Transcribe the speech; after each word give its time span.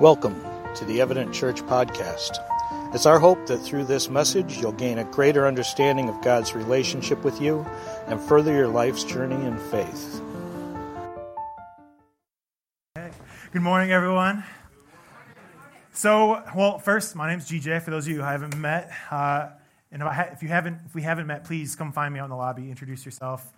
Welcome 0.00 0.44
to 0.76 0.84
the 0.84 1.00
Evident 1.00 1.34
Church 1.34 1.62
podcast. 1.62 2.38
It's 2.94 3.06
our 3.06 3.18
hope 3.18 3.46
that 3.46 3.58
through 3.58 3.84
this 3.84 4.08
message 4.08 4.58
you'll 4.58 4.72
gain 4.72 4.98
a 4.98 5.04
greater 5.04 5.46
understanding 5.46 6.08
of 6.08 6.20
God's 6.22 6.54
relationship 6.54 7.22
with 7.24 7.40
you 7.40 7.66
and 8.06 8.20
further 8.20 8.54
your 8.54 8.68
life's 8.68 9.04
journey 9.04 9.44
in 9.44 9.58
faith. 9.70 10.20
Good 13.52 13.62
morning, 13.62 13.92
everyone. 13.92 14.44
So, 15.92 16.42
well, 16.54 16.78
first, 16.78 17.16
my 17.16 17.28
name's 17.28 17.48
GJ. 17.48 17.82
For 17.82 17.90
those 17.90 18.06
of 18.06 18.12
you 18.12 18.18
who 18.18 18.22
haven't 18.22 18.56
met, 18.56 18.90
uh, 19.10 19.48
and 19.92 20.02
if, 20.02 20.42
you 20.42 20.48
haven't, 20.48 20.78
if 20.86 20.94
we 20.94 21.02
haven't 21.02 21.26
met, 21.26 21.44
please 21.44 21.74
come 21.74 21.92
find 21.92 22.14
me 22.14 22.20
out 22.20 22.24
in 22.24 22.30
the 22.30 22.36
lobby. 22.36 22.70
Introduce 22.70 23.04
yourself. 23.04 23.52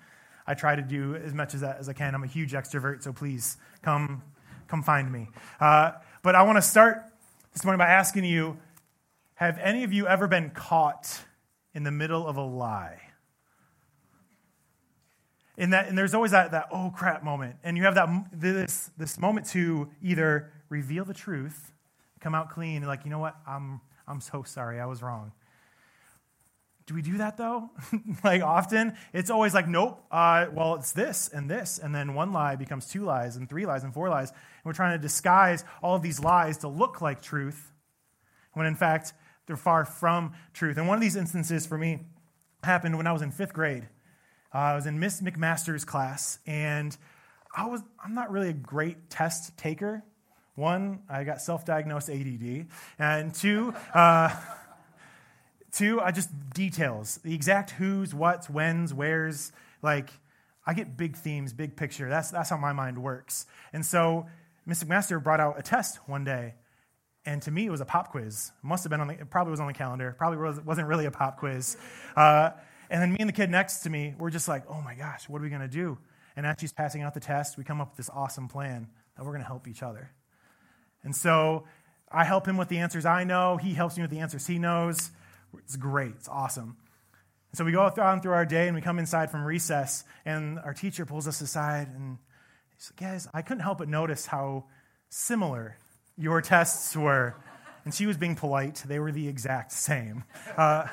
I 0.46 0.54
try 0.54 0.74
to 0.74 0.82
do 0.82 1.14
as 1.14 1.34
much 1.34 1.54
as 1.54 1.60
that 1.60 1.78
as 1.78 1.88
I 1.88 1.92
can. 1.92 2.14
I'm 2.14 2.24
a 2.24 2.26
huge 2.26 2.52
extrovert, 2.52 3.02
so 3.02 3.12
please 3.12 3.58
come, 3.82 4.22
come 4.68 4.82
find 4.82 5.10
me. 5.12 5.28
Uh, 5.60 5.92
but 6.22 6.34
I 6.34 6.42
want 6.42 6.56
to 6.56 6.62
start 6.62 7.04
this 7.52 7.64
morning 7.64 7.78
by 7.78 7.88
asking 7.88 8.24
you 8.24 8.58
Have 9.34 9.58
any 9.58 9.84
of 9.84 9.92
you 9.92 10.06
ever 10.06 10.28
been 10.28 10.50
caught 10.50 11.22
in 11.74 11.82
the 11.82 11.90
middle 11.90 12.26
of 12.26 12.36
a 12.36 12.42
lie? 12.42 13.00
In 15.56 15.70
that, 15.70 15.88
and 15.88 15.98
there's 15.98 16.14
always 16.14 16.30
that, 16.30 16.52
that 16.52 16.68
oh 16.72 16.92
crap 16.94 17.22
moment. 17.22 17.56
And 17.62 17.76
you 17.76 17.84
have 17.84 17.94
that 17.94 18.08
this, 18.32 18.90
this 18.96 19.18
moment 19.18 19.46
to 19.48 19.90
either 20.02 20.50
reveal 20.70 21.04
the 21.04 21.14
truth, 21.14 21.72
come 22.20 22.34
out 22.34 22.50
clean, 22.50 22.82
like, 22.84 23.04
you 23.04 23.10
know 23.10 23.18
what, 23.18 23.36
I'm, 23.46 23.80
I'm 24.08 24.20
so 24.20 24.42
sorry, 24.42 24.80
I 24.80 24.86
was 24.86 25.02
wrong. 25.02 25.32
Do 26.92 26.96
we 26.96 27.00
do 27.02 27.18
that 27.18 27.38
though? 27.38 27.70
like 28.24 28.42
often, 28.42 28.92
it's 29.14 29.30
always 29.30 29.54
like, 29.54 29.66
nope, 29.66 30.04
uh, 30.10 30.48
well, 30.52 30.74
it's 30.74 30.92
this 30.92 31.30
and 31.32 31.50
this. 31.50 31.78
And 31.78 31.94
then 31.94 32.12
one 32.12 32.34
lie 32.34 32.54
becomes 32.54 32.86
two 32.86 33.02
lies 33.02 33.36
and 33.36 33.48
three 33.48 33.64
lies 33.64 33.82
and 33.82 33.94
four 33.94 34.10
lies. 34.10 34.28
And 34.28 34.38
we're 34.64 34.74
trying 34.74 34.98
to 34.98 35.00
disguise 35.00 35.64
all 35.82 35.96
of 35.96 36.02
these 36.02 36.20
lies 36.20 36.58
to 36.58 36.68
look 36.68 37.00
like 37.00 37.22
truth 37.22 37.72
when 38.52 38.66
in 38.66 38.74
fact 38.74 39.14
they're 39.46 39.56
far 39.56 39.86
from 39.86 40.34
truth. 40.52 40.76
And 40.76 40.86
one 40.86 40.98
of 40.98 41.00
these 41.00 41.16
instances 41.16 41.64
for 41.64 41.78
me 41.78 42.00
happened 42.62 42.98
when 42.98 43.06
I 43.06 43.12
was 43.12 43.22
in 43.22 43.30
fifth 43.30 43.54
grade. 43.54 43.88
Uh, 44.54 44.58
I 44.58 44.74
was 44.74 44.84
in 44.84 45.00
Miss 45.00 45.22
McMaster's 45.22 45.86
class, 45.86 46.40
and 46.46 46.94
I 47.56 47.68
was, 47.68 47.80
I'm 48.04 48.12
not 48.14 48.30
really 48.30 48.50
a 48.50 48.52
great 48.52 49.08
test 49.08 49.56
taker. 49.56 50.04
One, 50.56 50.98
I 51.08 51.24
got 51.24 51.40
self 51.40 51.64
diagnosed 51.64 52.10
ADD. 52.10 52.66
And 52.98 53.34
two, 53.34 53.72
uh, 53.94 54.38
Two, 55.72 56.00
I 56.00 56.10
just 56.10 56.28
details, 56.50 57.18
the 57.24 57.34
exact 57.34 57.70
who's, 57.70 58.14
what's, 58.14 58.48
when's, 58.50 58.92
where's. 58.92 59.52
Like, 59.80 60.10
I 60.66 60.74
get 60.74 60.96
big 60.96 61.16
themes, 61.16 61.52
big 61.52 61.76
picture. 61.76 62.08
That's, 62.08 62.30
that's 62.30 62.50
how 62.50 62.58
my 62.58 62.72
mind 62.72 63.02
works. 63.02 63.46
And 63.72 63.84
so, 63.84 64.26
Mr. 64.68 64.84
McMaster 64.84 65.22
brought 65.22 65.40
out 65.40 65.58
a 65.58 65.62
test 65.62 65.98
one 66.06 66.24
day, 66.24 66.54
and 67.24 67.40
to 67.42 67.50
me, 67.50 67.66
it 67.66 67.70
was 67.70 67.80
a 67.80 67.84
pop 67.84 68.10
quiz. 68.10 68.52
It 68.62 68.66
must 68.66 68.84
have 68.84 68.90
been 68.90 69.00
on 69.00 69.08
the, 69.08 69.14
it 69.14 69.30
probably 69.30 69.52
was 69.52 69.60
on 69.60 69.66
the 69.66 69.72
calendar. 69.72 70.14
Probably 70.18 70.60
wasn't 70.64 70.88
really 70.88 71.06
a 71.06 71.10
pop 71.10 71.38
quiz. 71.38 71.76
Uh, 72.16 72.50
and 72.90 73.00
then 73.00 73.12
me 73.12 73.16
and 73.20 73.28
the 73.28 73.32
kid 73.32 73.48
next 73.48 73.80
to 73.80 73.90
me, 73.90 74.14
we're 74.18 74.30
just 74.30 74.48
like, 74.48 74.64
oh 74.68 74.80
my 74.82 74.94
gosh, 74.94 75.28
what 75.28 75.40
are 75.40 75.44
we 75.44 75.48
going 75.48 75.62
to 75.62 75.68
do? 75.68 75.98
And 76.36 76.44
as 76.46 76.56
she's 76.60 76.72
passing 76.72 77.02
out 77.02 77.14
the 77.14 77.20
test, 77.20 77.56
we 77.56 77.64
come 77.64 77.80
up 77.80 77.90
with 77.90 77.96
this 77.96 78.10
awesome 78.12 78.48
plan 78.48 78.88
that 79.16 79.24
we're 79.24 79.32
going 79.32 79.42
to 79.42 79.46
help 79.46 79.68
each 79.68 79.82
other. 79.82 80.10
And 81.02 81.14
so 81.14 81.64
I 82.10 82.24
help 82.24 82.46
him 82.46 82.56
with 82.56 82.68
the 82.68 82.78
answers 82.78 83.06
I 83.06 83.24
know. 83.24 83.56
He 83.56 83.72
helps 83.72 83.96
me 83.96 84.02
with 84.02 84.10
the 84.10 84.18
answers 84.18 84.46
he 84.46 84.58
knows. 84.58 85.10
It's 85.58 85.76
great. 85.76 86.12
It's 86.16 86.28
awesome. 86.28 86.76
And 87.50 87.58
so 87.58 87.64
we 87.64 87.72
go 87.72 87.82
on 87.82 88.20
through 88.20 88.32
our 88.32 88.46
day 88.46 88.66
and 88.66 88.74
we 88.74 88.80
come 88.80 88.98
inside 88.98 89.30
from 89.30 89.44
recess, 89.44 90.04
and 90.24 90.58
our 90.58 90.72
teacher 90.72 91.04
pulls 91.04 91.28
us 91.28 91.40
aside 91.40 91.88
and 91.88 92.18
he 92.70 92.76
says, 92.78 92.92
Guys, 92.96 93.28
I 93.34 93.42
couldn't 93.42 93.62
help 93.62 93.78
but 93.78 93.88
notice 93.88 94.26
how 94.26 94.64
similar 95.10 95.76
your 96.16 96.40
tests 96.40 96.96
were. 96.96 97.36
And 97.84 97.92
she 97.92 98.06
was 98.06 98.16
being 98.16 98.36
polite, 98.36 98.82
they 98.86 98.98
were 98.98 99.12
the 99.12 99.28
exact 99.28 99.72
same. 99.72 100.24
Uh, 100.56 100.86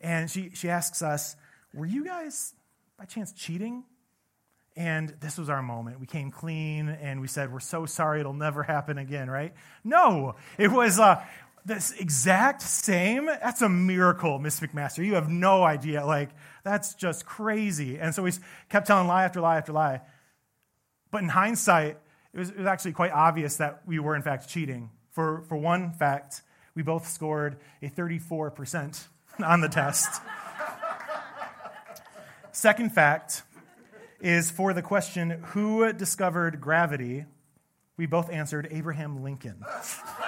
and 0.00 0.30
she, 0.30 0.50
she 0.54 0.68
asks 0.68 1.02
us, 1.02 1.36
Were 1.74 1.86
you 1.86 2.04
guys 2.04 2.54
by 2.98 3.04
chance 3.04 3.32
cheating? 3.32 3.84
And 4.76 5.14
this 5.20 5.36
was 5.36 5.50
our 5.50 5.60
moment. 5.60 5.98
We 5.98 6.06
came 6.06 6.30
clean 6.30 6.88
and 6.88 7.20
we 7.20 7.26
said, 7.26 7.52
We're 7.52 7.60
so 7.60 7.84
sorry, 7.86 8.20
it'll 8.20 8.32
never 8.32 8.62
happen 8.62 8.98
again, 8.98 9.28
right? 9.28 9.52
No, 9.84 10.36
it 10.56 10.70
was, 10.70 10.98
uh, 10.98 11.24
this 11.64 11.92
exact 11.92 12.62
same, 12.62 13.26
that's 13.26 13.62
a 13.62 13.68
miracle, 13.68 14.38
Miss 14.38 14.60
McMaster. 14.60 15.04
You 15.04 15.14
have 15.14 15.28
no 15.28 15.62
idea. 15.62 16.04
Like, 16.04 16.30
that's 16.64 16.94
just 16.94 17.26
crazy. 17.26 17.98
And 17.98 18.14
so 18.14 18.22
we 18.22 18.32
kept 18.68 18.86
telling 18.86 19.06
lie 19.06 19.24
after 19.24 19.40
lie 19.40 19.56
after 19.56 19.72
lie. 19.72 20.00
But 21.10 21.22
in 21.22 21.28
hindsight, 21.28 21.98
it 22.32 22.38
was, 22.38 22.50
it 22.50 22.58
was 22.58 22.66
actually 22.66 22.92
quite 22.92 23.12
obvious 23.12 23.56
that 23.56 23.82
we 23.86 23.98
were, 23.98 24.14
in 24.14 24.22
fact, 24.22 24.48
cheating. 24.48 24.90
For, 25.12 25.42
for 25.48 25.56
one 25.56 25.92
fact, 25.92 26.42
we 26.74 26.82
both 26.82 27.08
scored 27.08 27.56
a 27.82 27.88
34% 27.88 29.06
on 29.44 29.60
the 29.60 29.68
test. 29.68 30.22
Second 32.52 32.92
fact 32.92 33.42
is 34.20 34.50
for 34.50 34.72
the 34.72 34.82
question, 34.82 35.42
who 35.48 35.92
discovered 35.92 36.60
gravity? 36.60 37.24
We 37.96 38.06
both 38.06 38.30
answered 38.30 38.68
Abraham 38.70 39.22
Lincoln. 39.22 39.64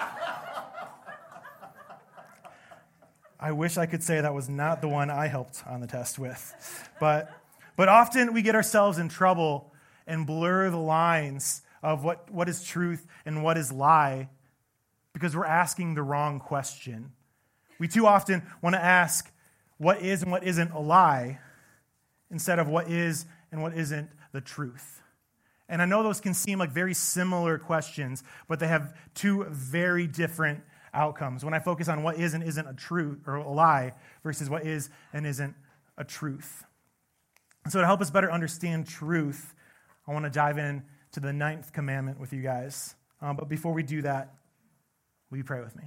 I 3.42 3.52
wish 3.52 3.78
I 3.78 3.86
could 3.86 4.02
say 4.02 4.20
that 4.20 4.34
was 4.34 4.50
not 4.50 4.82
the 4.82 4.88
one 4.88 5.08
I 5.08 5.26
helped 5.26 5.62
on 5.66 5.80
the 5.80 5.86
test 5.86 6.18
with. 6.18 6.88
But, 7.00 7.32
but 7.74 7.88
often 7.88 8.34
we 8.34 8.42
get 8.42 8.54
ourselves 8.54 8.98
in 8.98 9.08
trouble 9.08 9.72
and 10.06 10.26
blur 10.26 10.68
the 10.68 10.76
lines 10.76 11.62
of 11.82 12.04
what, 12.04 12.30
what 12.30 12.50
is 12.50 12.62
truth 12.62 13.06
and 13.24 13.42
what 13.42 13.56
is 13.56 13.72
lie 13.72 14.28
because 15.14 15.34
we're 15.34 15.46
asking 15.46 15.94
the 15.94 16.02
wrong 16.02 16.38
question. 16.38 17.12
We 17.78 17.88
too 17.88 18.06
often 18.06 18.42
want 18.60 18.74
to 18.74 18.82
ask 18.82 19.32
what 19.78 20.02
is 20.02 20.22
and 20.22 20.30
what 20.30 20.44
isn't 20.44 20.72
a 20.72 20.78
lie 20.78 21.38
instead 22.30 22.58
of 22.58 22.68
what 22.68 22.90
is 22.90 23.24
and 23.50 23.62
what 23.62 23.74
isn't 23.74 24.10
the 24.32 24.42
truth. 24.42 25.00
And 25.66 25.80
I 25.80 25.86
know 25.86 26.02
those 26.02 26.20
can 26.20 26.34
seem 26.34 26.58
like 26.58 26.72
very 26.72 26.92
similar 26.92 27.58
questions, 27.58 28.22
but 28.48 28.60
they 28.60 28.68
have 28.68 28.94
two 29.14 29.44
very 29.48 30.06
different 30.06 30.62
outcomes. 30.92 31.44
When 31.44 31.54
I 31.54 31.58
focus 31.58 31.88
on 31.88 32.02
what 32.02 32.16
is 32.16 32.34
and 32.34 32.42
isn't 32.42 32.66
a 32.66 32.74
truth 32.74 33.20
or 33.26 33.36
a 33.36 33.50
lie 33.50 33.92
versus 34.22 34.50
what 34.50 34.66
is 34.66 34.90
and 35.12 35.26
isn't 35.26 35.54
a 35.96 36.04
truth. 36.04 36.64
And 37.64 37.72
so, 37.72 37.80
to 37.80 37.86
help 37.86 38.00
us 38.00 38.10
better 38.10 38.30
understand 38.30 38.86
truth, 38.86 39.54
I 40.08 40.12
want 40.12 40.24
to 40.24 40.30
dive 40.30 40.58
in 40.58 40.82
to 41.12 41.20
the 41.20 41.32
ninth 41.32 41.72
commandment 41.72 42.18
with 42.18 42.32
you 42.32 42.42
guys. 42.42 42.94
Um, 43.20 43.36
but 43.36 43.48
before 43.48 43.72
we 43.72 43.82
do 43.82 44.02
that, 44.02 44.34
will 45.30 45.38
you 45.38 45.44
pray 45.44 45.60
with 45.60 45.76
me? 45.76 45.84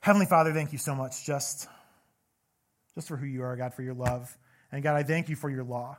Heavenly 0.00 0.26
Father, 0.26 0.52
thank 0.52 0.72
you 0.72 0.78
so 0.78 0.94
much 0.94 1.26
just, 1.26 1.68
just 2.94 3.08
for 3.08 3.16
who 3.16 3.26
you 3.26 3.42
are, 3.42 3.56
God, 3.56 3.74
for 3.74 3.82
your 3.82 3.94
love. 3.94 4.36
And 4.70 4.82
God, 4.82 4.94
I 4.94 5.02
thank 5.02 5.28
you 5.28 5.36
for 5.36 5.50
your 5.50 5.64
law. 5.64 5.98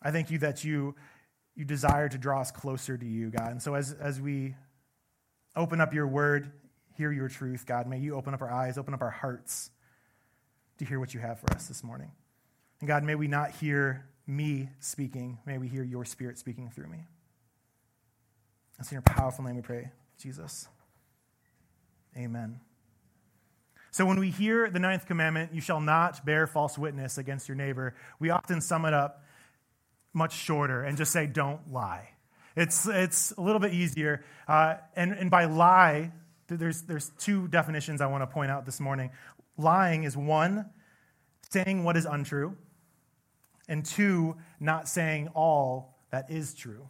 I 0.00 0.10
thank 0.10 0.30
you 0.30 0.38
that 0.38 0.62
you 0.64 0.94
you 1.56 1.64
desire 1.64 2.08
to 2.08 2.18
draw 2.18 2.40
us 2.40 2.50
closer 2.50 2.96
to 2.96 3.06
you, 3.06 3.30
God. 3.30 3.50
And 3.52 3.62
so 3.62 3.74
as, 3.74 3.92
as 3.92 4.20
we 4.20 4.54
open 5.54 5.80
up 5.80 5.94
your 5.94 6.06
word, 6.06 6.50
hear 6.96 7.12
your 7.12 7.28
truth, 7.28 7.64
God, 7.66 7.86
may 7.86 7.98
you 7.98 8.14
open 8.14 8.34
up 8.34 8.42
our 8.42 8.50
eyes, 8.50 8.76
open 8.76 8.94
up 8.94 9.02
our 9.02 9.10
hearts 9.10 9.70
to 10.78 10.84
hear 10.84 10.98
what 10.98 11.14
you 11.14 11.20
have 11.20 11.38
for 11.38 11.52
us 11.52 11.68
this 11.68 11.84
morning. 11.84 12.10
And 12.80 12.88
God, 12.88 13.04
may 13.04 13.14
we 13.14 13.28
not 13.28 13.52
hear 13.52 14.06
me 14.26 14.68
speaking, 14.80 15.38
may 15.46 15.58
we 15.58 15.68
hear 15.68 15.84
your 15.84 16.04
spirit 16.04 16.38
speaking 16.38 16.70
through 16.70 16.88
me. 16.88 17.06
It's 18.78 18.90
in 18.90 18.96
your 18.96 19.02
powerful 19.02 19.44
name 19.44 19.56
we 19.56 19.62
pray, 19.62 19.90
Jesus. 20.18 20.66
Amen. 22.16 22.60
So 23.92 24.04
when 24.04 24.18
we 24.18 24.30
hear 24.30 24.68
the 24.70 24.80
ninth 24.80 25.06
commandment, 25.06 25.54
you 25.54 25.60
shall 25.60 25.80
not 25.80 26.26
bear 26.26 26.48
false 26.48 26.76
witness 26.76 27.16
against 27.16 27.48
your 27.48 27.54
neighbor, 27.54 27.94
we 28.18 28.30
often 28.30 28.60
sum 28.60 28.84
it 28.86 28.94
up 28.94 29.22
much 30.14 30.32
shorter 30.32 30.82
and 30.82 30.96
just 30.96 31.12
say, 31.12 31.26
don't 31.26 31.72
lie. 31.72 32.10
It's, 32.56 32.86
it's 32.86 33.32
a 33.32 33.40
little 33.40 33.60
bit 33.60 33.74
easier. 33.74 34.24
Uh, 34.46 34.76
and, 34.94 35.12
and 35.12 35.30
by 35.30 35.46
lie, 35.46 36.12
there's, 36.46 36.82
there's 36.82 37.10
two 37.18 37.48
definitions 37.48 38.00
I 38.00 38.06
want 38.06 38.22
to 38.22 38.26
point 38.26 38.50
out 38.50 38.64
this 38.64 38.80
morning. 38.80 39.10
Lying 39.56 40.04
is 40.04 40.16
one, 40.16 40.70
saying 41.50 41.84
what 41.84 41.96
is 41.96 42.04
untrue, 42.04 42.56
and 43.68 43.84
two, 43.84 44.36
not 44.60 44.88
saying 44.88 45.28
all 45.34 45.98
that 46.10 46.30
is 46.30 46.54
true, 46.54 46.86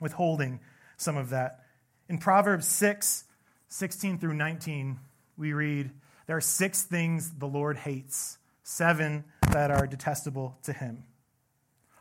withholding 0.00 0.60
some 0.96 1.16
of 1.16 1.30
that. 1.30 1.64
In 2.08 2.18
Proverbs 2.18 2.66
6, 2.66 3.24
16 3.68 4.18
through 4.18 4.34
19, 4.34 4.98
we 5.36 5.52
read, 5.52 5.90
There 6.26 6.36
are 6.36 6.40
six 6.40 6.82
things 6.82 7.30
the 7.38 7.46
Lord 7.46 7.76
hates, 7.76 8.38
seven 8.62 9.24
that 9.50 9.70
are 9.70 9.86
detestable 9.86 10.58
to 10.64 10.72
him 10.72 11.04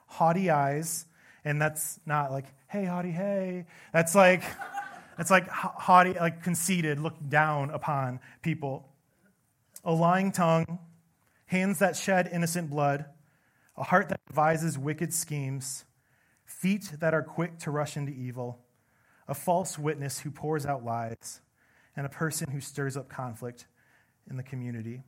haughty 0.07 0.49
eyes, 0.49 1.05
and 1.45 1.61
that's 1.61 1.99
not 2.05 2.31
like, 2.31 2.45
hey, 2.67 2.85
haughty, 2.85 3.11
hey. 3.11 3.65
That's 3.93 4.15
like, 4.15 4.43
that's 5.17 5.31
like 5.31 5.47
haughty, 5.47 6.13
like 6.13 6.43
conceited, 6.43 6.99
look 6.99 7.15
down 7.29 7.69
upon 7.69 8.19
people. 8.41 8.89
A 9.83 9.93
lying 9.93 10.31
tongue, 10.31 10.79
hands 11.45 11.79
that 11.79 11.95
shed 11.95 12.29
innocent 12.31 12.69
blood, 12.69 13.05
a 13.77 13.83
heart 13.83 14.09
that 14.09 14.19
devises 14.27 14.77
wicked 14.77 15.13
schemes, 15.13 15.85
feet 16.45 16.91
that 16.99 17.13
are 17.13 17.23
quick 17.23 17.59
to 17.59 17.71
rush 17.71 17.95
into 17.95 18.11
evil, 18.11 18.59
a 19.27 19.33
false 19.33 19.77
witness 19.77 20.19
who 20.19 20.31
pours 20.31 20.65
out 20.65 20.83
lies, 20.83 21.41
and 21.95 22.05
a 22.05 22.09
person 22.09 22.49
who 22.51 22.59
stirs 22.59 22.97
up 22.97 23.09
conflict 23.09 23.67
in 24.29 24.37
the 24.37 24.43
community. 24.43 25.03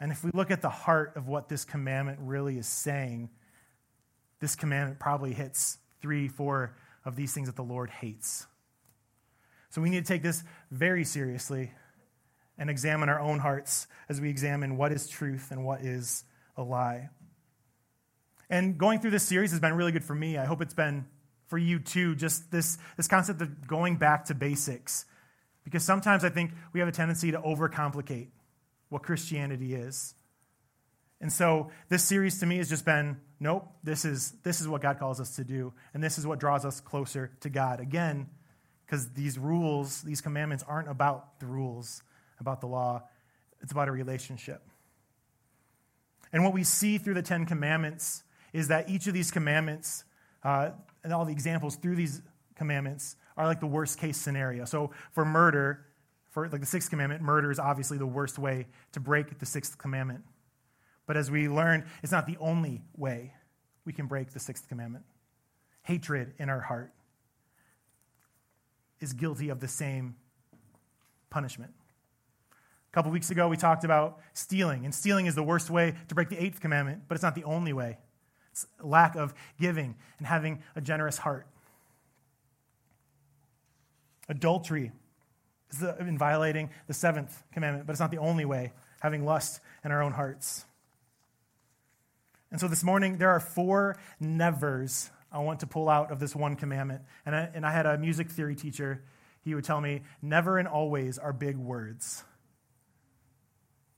And 0.00 0.10
if 0.10 0.24
we 0.24 0.30
look 0.34 0.50
at 0.50 0.62
the 0.62 0.68
heart 0.68 1.12
of 1.16 1.28
what 1.28 1.48
this 1.48 1.64
commandment 1.64 2.18
really 2.20 2.58
is 2.58 2.66
saying, 2.66 3.30
this 4.42 4.56
commandment 4.56 4.98
probably 4.98 5.32
hits 5.32 5.78
three, 6.00 6.26
four 6.26 6.74
of 7.04 7.14
these 7.14 7.32
things 7.32 7.46
that 7.46 7.54
the 7.54 7.62
Lord 7.62 7.90
hates. 7.90 8.44
So 9.70 9.80
we 9.80 9.88
need 9.88 10.04
to 10.04 10.12
take 10.12 10.24
this 10.24 10.42
very 10.72 11.04
seriously 11.04 11.70
and 12.58 12.68
examine 12.68 13.08
our 13.08 13.20
own 13.20 13.38
hearts 13.38 13.86
as 14.08 14.20
we 14.20 14.28
examine 14.28 14.76
what 14.76 14.90
is 14.90 15.08
truth 15.08 15.52
and 15.52 15.64
what 15.64 15.82
is 15.82 16.24
a 16.56 16.62
lie. 16.64 17.08
And 18.50 18.76
going 18.76 18.98
through 18.98 19.12
this 19.12 19.22
series 19.22 19.52
has 19.52 19.60
been 19.60 19.74
really 19.74 19.92
good 19.92 20.04
for 20.04 20.14
me. 20.14 20.36
I 20.36 20.44
hope 20.44 20.60
it's 20.60 20.74
been 20.74 21.06
for 21.46 21.56
you 21.56 21.78
too, 21.78 22.16
just 22.16 22.50
this, 22.50 22.78
this 22.96 23.06
concept 23.06 23.40
of 23.42 23.68
going 23.68 23.94
back 23.94 24.24
to 24.24 24.34
basics. 24.34 25.06
Because 25.62 25.84
sometimes 25.84 26.24
I 26.24 26.30
think 26.30 26.50
we 26.72 26.80
have 26.80 26.88
a 26.88 26.92
tendency 26.92 27.30
to 27.30 27.38
overcomplicate 27.38 28.30
what 28.88 29.04
Christianity 29.04 29.76
is. 29.76 30.14
And 31.22 31.32
so 31.32 31.70
this 31.88 32.04
series 32.04 32.40
to 32.40 32.46
me 32.46 32.58
has 32.58 32.68
just 32.68 32.84
been 32.84 33.16
nope, 33.42 33.66
this 33.82 34.04
is, 34.04 34.32
this 34.44 34.60
is 34.60 34.68
what 34.68 34.80
God 34.80 34.98
calls 35.00 35.20
us 35.20 35.34
to 35.36 35.44
do. 35.44 35.72
And 35.94 36.02
this 36.02 36.16
is 36.16 36.26
what 36.26 36.38
draws 36.38 36.64
us 36.64 36.80
closer 36.80 37.32
to 37.40 37.50
God. 37.50 37.80
Again, 37.80 38.28
because 38.86 39.10
these 39.10 39.36
rules, 39.36 40.02
these 40.02 40.20
commandments 40.20 40.64
aren't 40.66 40.88
about 40.88 41.40
the 41.40 41.46
rules, 41.46 42.02
about 42.38 42.60
the 42.60 42.68
law, 42.68 43.02
it's 43.60 43.72
about 43.72 43.88
a 43.88 43.92
relationship. 43.92 44.62
And 46.32 46.44
what 46.44 46.52
we 46.52 46.62
see 46.62 46.98
through 46.98 47.14
the 47.14 47.22
Ten 47.22 47.44
Commandments 47.44 48.22
is 48.52 48.68
that 48.68 48.88
each 48.88 49.06
of 49.06 49.14
these 49.14 49.30
commandments 49.30 50.04
uh, 50.44 50.70
and 51.02 51.12
all 51.12 51.24
the 51.24 51.32
examples 51.32 51.76
through 51.76 51.96
these 51.96 52.22
commandments 52.54 53.16
are 53.36 53.46
like 53.46 53.60
the 53.60 53.66
worst 53.66 53.98
case 53.98 54.16
scenario. 54.16 54.64
So 54.66 54.92
for 55.12 55.24
murder, 55.24 55.84
for 56.30 56.48
like 56.48 56.60
the 56.60 56.66
sixth 56.66 56.90
commandment, 56.90 57.22
murder 57.22 57.50
is 57.50 57.58
obviously 57.58 57.98
the 57.98 58.06
worst 58.06 58.38
way 58.38 58.66
to 58.92 59.00
break 59.00 59.38
the 59.38 59.46
sixth 59.46 59.78
commandment. 59.78 60.22
But 61.12 61.18
as 61.18 61.30
we 61.30 61.46
learn, 61.46 61.84
it's 62.02 62.10
not 62.10 62.26
the 62.26 62.38
only 62.40 62.80
way 62.96 63.34
we 63.84 63.92
can 63.92 64.06
break 64.06 64.30
the 64.30 64.40
sixth 64.40 64.66
commandment. 64.66 65.04
Hatred 65.82 66.32
in 66.38 66.48
our 66.48 66.60
heart 66.60 66.90
is 68.98 69.12
guilty 69.12 69.50
of 69.50 69.60
the 69.60 69.68
same 69.68 70.16
punishment. 71.28 71.74
A 72.50 72.94
couple 72.94 73.12
weeks 73.12 73.30
ago, 73.30 73.46
we 73.48 73.58
talked 73.58 73.84
about 73.84 74.20
stealing, 74.32 74.86
and 74.86 74.94
stealing 74.94 75.26
is 75.26 75.34
the 75.34 75.42
worst 75.42 75.68
way 75.68 75.94
to 76.08 76.14
break 76.14 76.30
the 76.30 76.42
eighth 76.42 76.62
commandment, 76.62 77.02
but 77.08 77.16
it's 77.16 77.22
not 77.22 77.34
the 77.34 77.44
only 77.44 77.74
way. 77.74 77.98
It's 78.50 78.66
lack 78.82 79.14
of 79.14 79.34
giving 79.60 79.96
and 80.16 80.26
having 80.26 80.62
a 80.74 80.80
generous 80.80 81.18
heart. 81.18 81.46
Adultery 84.30 84.92
is 85.70 85.82
in 85.82 86.16
violating 86.16 86.70
the 86.86 86.94
seventh 86.94 87.42
commandment, 87.52 87.86
but 87.86 87.92
it's 87.92 88.00
not 88.00 88.12
the 88.12 88.16
only 88.16 88.46
way, 88.46 88.72
having 89.00 89.26
lust 89.26 89.60
in 89.84 89.92
our 89.92 90.02
own 90.02 90.12
hearts. 90.12 90.64
And 92.52 92.60
so 92.60 92.68
this 92.68 92.84
morning, 92.84 93.16
there 93.16 93.30
are 93.30 93.40
four 93.40 93.96
nevers 94.20 95.10
I 95.32 95.38
want 95.38 95.60
to 95.60 95.66
pull 95.66 95.88
out 95.88 96.12
of 96.12 96.20
this 96.20 96.36
one 96.36 96.54
commandment. 96.56 97.02
And 97.24 97.34
I, 97.34 97.48
and 97.54 97.64
I 97.64 97.72
had 97.72 97.86
a 97.86 97.96
music 97.96 98.30
theory 98.30 98.54
teacher. 98.54 99.02
He 99.42 99.54
would 99.54 99.64
tell 99.64 99.80
me, 99.80 100.02
never 100.20 100.58
and 100.58 100.68
always 100.68 101.18
are 101.18 101.32
big 101.32 101.56
words. 101.56 102.22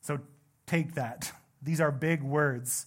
So 0.01 0.21
take 0.67 0.95
that. 0.95 1.33
These 1.63 1.81
are 1.81 1.91
big 1.91 2.23
words. 2.23 2.87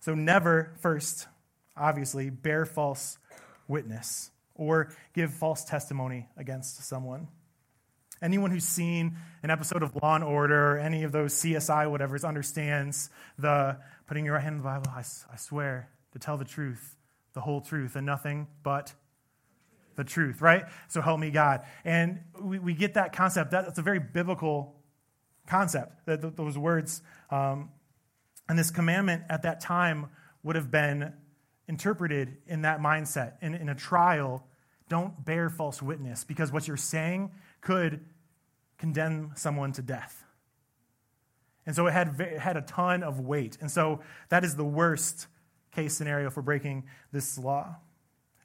So, 0.00 0.14
never, 0.14 0.72
first, 0.80 1.26
obviously, 1.76 2.30
bear 2.30 2.64
false 2.64 3.18
witness 3.68 4.30
or 4.54 4.92
give 5.14 5.34
false 5.34 5.64
testimony 5.64 6.28
against 6.36 6.82
someone. 6.84 7.28
Anyone 8.22 8.50
who's 8.50 8.64
seen 8.64 9.16
an 9.42 9.50
episode 9.50 9.82
of 9.82 9.94
Law 10.02 10.14
and 10.14 10.24
Order 10.24 10.72
or 10.72 10.78
any 10.78 11.04
of 11.04 11.12
those 11.12 11.34
CSI 11.34 11.86
whatevers 11.86 12.26
understands 12.26 13.10
the 13.38 13.78
putting 14.06 14.24
your 14.24 14.34
right 14.34 14.42
hand 14.42 14.54
in 14.54 14.58
the 14.58 14.64
Bible, 14.64 14.90
I, 14.94 15.00
I 15.00 15.36
swear 15.36 15.90
to 16.12 16.18
tell 16.18 16.36
the 16.36 16.44
truth, 16.44 16.96
the 17.34 17.40
whole 17.40 17.60
truth, 17.60 17.96
and 17.96 18.06
nothing 18.06 18.46
but 18.62 18.94
the 19.96 20.04
truth, 20.04 20.40
right? 20.40 20.64
So 20.88 21.00
help 21.00 21.20
me 21.20 21.30
God. 21.30 21.62
And 21.84 22.20
we, 22.40 22.58
we 22.58 22.74
get 22.74 22.94
that 22.94 23.12
concept. 23.12 23.50
That, 23.50 23.66
that's 23.66 23.78
a 23.78 23.82
very 23.82 23.98
biblical 23.98 24.74
concept, 25.46 26.06
that, 26.06 26.36
those 26.36 26.56
words. 26.56 27.02
Um, 27.30 27.70
and 28.48 28.58
this 28.58 28.70
commandment 28.70 29.24
at 29.28 29.42
that 29.42 29.60
time 29.60 30.06
would 30.42 30.56
have 30.56 30.70
been 30.70 31.12
interpreted 31.68 32.36
in 32.46 32.62
that 32.62 32.80
mindset. 32.80 33.34
In, 33.42 33.54
in 33.54 33.68
a 33.68 33.74
trial, 33.74 34.46
don't 34.88 35.24
bear 35.24 35.50
false 35.50 35.82
witness 35.82 36.24
because 36.24 36.52
what 36.52 36.68
you're 36.68 36.76
saying 36.76 37.30
could 37.60 38.04
condemn 38.78 39.32
someone 39.34 39.72
to 39.72 39.82
death. 39.82 40.24
And 41.64 41.74
so 41.74 41.86
it 41.86 41.92
had, 41.92 42.20
it 42.20 42.38
had 42.38 42.56
a 42.56 42.62
ton 42.62 43.02
of 43.02 43.20
weight. 43.20 43.58
And 43.60 43.70
so 43.70 44.00
that 44.28 44.44
is 44.44 44.54
the 44.54 44.64
worst 44.64 45.26
case 45.72 45.94
scenario 45.94 46.30
for 46.30 46.42
breaking 46.42 46.84
this 47.12 47.36
law. 47.36 47.76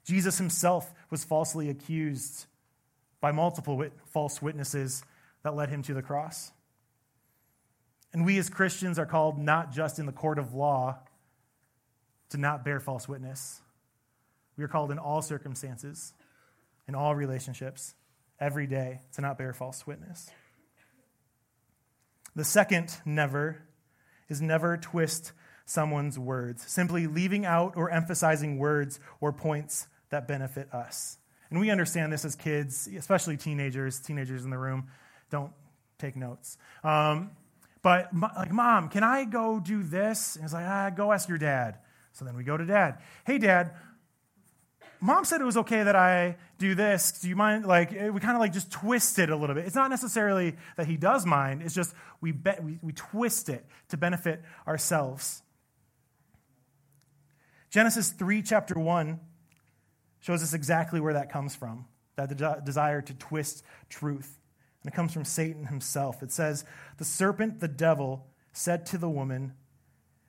Jesus 0.04 0.38
himself 0.38 0.92
was 1.10 1.22
falsely 1.22 1.70
accused 1.70 2.46
by 3.20 3.30
multiple 3.30 3.76
wit- 3.76 3.92
false 4.06 4.42
witnesses 4.42 5.04
that 5.44 5.54
led 5.54 5.68
him 5.68 5.82
to 5.82 5.94
the 5.94 6.02
cross. 6.02 6.50
And 8.12 8.26
we 8.26 8.36
as 8.38 8.50
Christians 8.50 8.98
are 8.98 9.06
called 9.06 9.38
not 9.38 9.72
just 9.72 9.98
in 9.98 10.06
the 10.06 10.12
court 10.12 10.38
of 10.38 10.54
law 10.54 10.98
to 12.30 12.36
not 12.36 12.64
bear 12.64 12.80
false 12.80 13.08
witness. 13.08 13.60
We 14.56 14.64
are 14.64 14.68
called 14.68 14.90
in 14.90 14.98
all 14.98 15.22
circumstances, 15.22 16.12
in 16.88 16.94
all 16.94 17.14
relationships, 17.14 17.94
every 18.40 18.66
day 18.66 19.00
to 19.14 19.20
not 19.20 19.38
bear 19.38 19.52
false 19.52 19.86
witness. 19.86 20.30
The 22.34 22.44
second 22.44 22.96
never 23.04 23.62
is 24.28 24.40
never 24.40 24.76
twist 24.76 25.32
someone's 25.64 26.18
words, 26.18 26.64
simply 26.66 27.06
leaving 27.06 27.44
out 27.44 27.74
or 27.76 27.90
emphasizing 27.90 28.58
words 28.58 28.98
or 29.20 29.32
points 29.32 29.86
that 30.10 30.26
benefit 30.26 30.72
us. 30.72 31.18
And 31.50 31.60
we 31.60 31.70
understand 31.70 32.12
this 32.12 32.24
as 32.24 32.34
kids, 32.34 32.88
especially 32.96 33.36
teenagers, 33.36 34.00
teenagers 34.00 34.44
in 34.44 34.50
the 34.50 34.58
room. 34.58 34.88
Don't 35.30 35.52
take 35.98 36.16
notes. 36.16 36.56
Um, 36.82 37.30
but 37.82 38.08
like, 38.14 38.52
mom, 38.52 38.88
can 38.88 39.04
I 39.04 39.24
go 39.24 39.60
do 39.60 39.82
this? 39.82 40.36
And 40.36 40.44
it's 40.44 40.54
like, 40.54 40.64
ah, 40.66 40.90
go 40.90 41.12
ask 41.12 41.28
your 41.28 41.38
dad. 41.38 41.78
So 42.12 42.24
then 42.24 42.36
we 42.36 42.44
go 42.44 42.56
to 42.56 42.64
dad. 42.64 42.98
Hey, 43.24 43.38
dad, 43.38 43.72
mom 45.02 45.24
said 45.24 45.40
it 45.40 45.44
was 45.44 45.56
okay 45.58 45.82
that 45.82 45.96
I 45.96 46.36
do 46.58 46.74
this. 46.74 47.12
Do 47.12 47.28
you 47.28 47.36
mind? 47.36 47.66
Like, 47.66 47.90
we 47.90 48.20
kind 48.20 48.36
of 48.36 48.40
like 48.40 48.52
just 48.52 48.70
twist 48.70 49.18
it 49.18 49.28
a 49.30 49.36
little 49.36 49.54
bit. 49.54 49.66
It's 49.66 49.74
not 49.74 49.90
necessarily 49.90 50.56
that 50.76 50.86
he 50.86 50.96
does 50.96 51.26
mind. 51.26 51.62
It's 51.62 51.74
just 51.74 51.94
we, 52.20 52.32
bet, 52.32 52.62
we, 52.62 52.78
we 52.80 52.92
twist 52.92 53.48
it 53.48 53.66
to 53.88 53.96
benefit 53.96 54.42
ourselves. 54.66 55.42
Genesis 57.70 58.10
3, 58.10 58.42
chapter 58.42 58.78
1, 58.78 59.18
shows 60.20 60.42
us 60.42 60.54
exactly 60.54 61.00
where 61.00 61.14
that 61.14 61.32
comes 61.32 61.56
from 61.56 61.86
that 62.16 62.36
de- 62.36 62.62
desire 62.64 63.02
to 63.02 63.14
twist 63.14 63.64
truth. 63.88 64.38
And 64.82 64.92
it 64.92 64.94
comes 64.94 65.12
from 65.12 65.24
Satan 65.24 65.66
himself. 65.66 66.22
It 66.22 66.30
says, 66.30 66.64
The 66.98 67.04
serpent, 67.04 67.60
the 67.60 67.68
devil, 67.68 68.26
said 68.52 68.86
to 68.86 68.98
the 68.98 69.08
woman, 69.08 69.54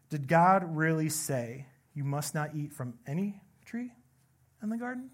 Did 0.09 0.27
God 0.27 0.75
really 0.75 1.09
say, 1.09 1.67
You 1.93 2.03
must 2.03 2.33
not 2.33 2.55
eat 2.55 2.73
from 2.73 2.95
any 3.05 3.41
tree 3.65 3.91
in 4.63 4.69
the 4.69 4.77
garden? 4.77 5.09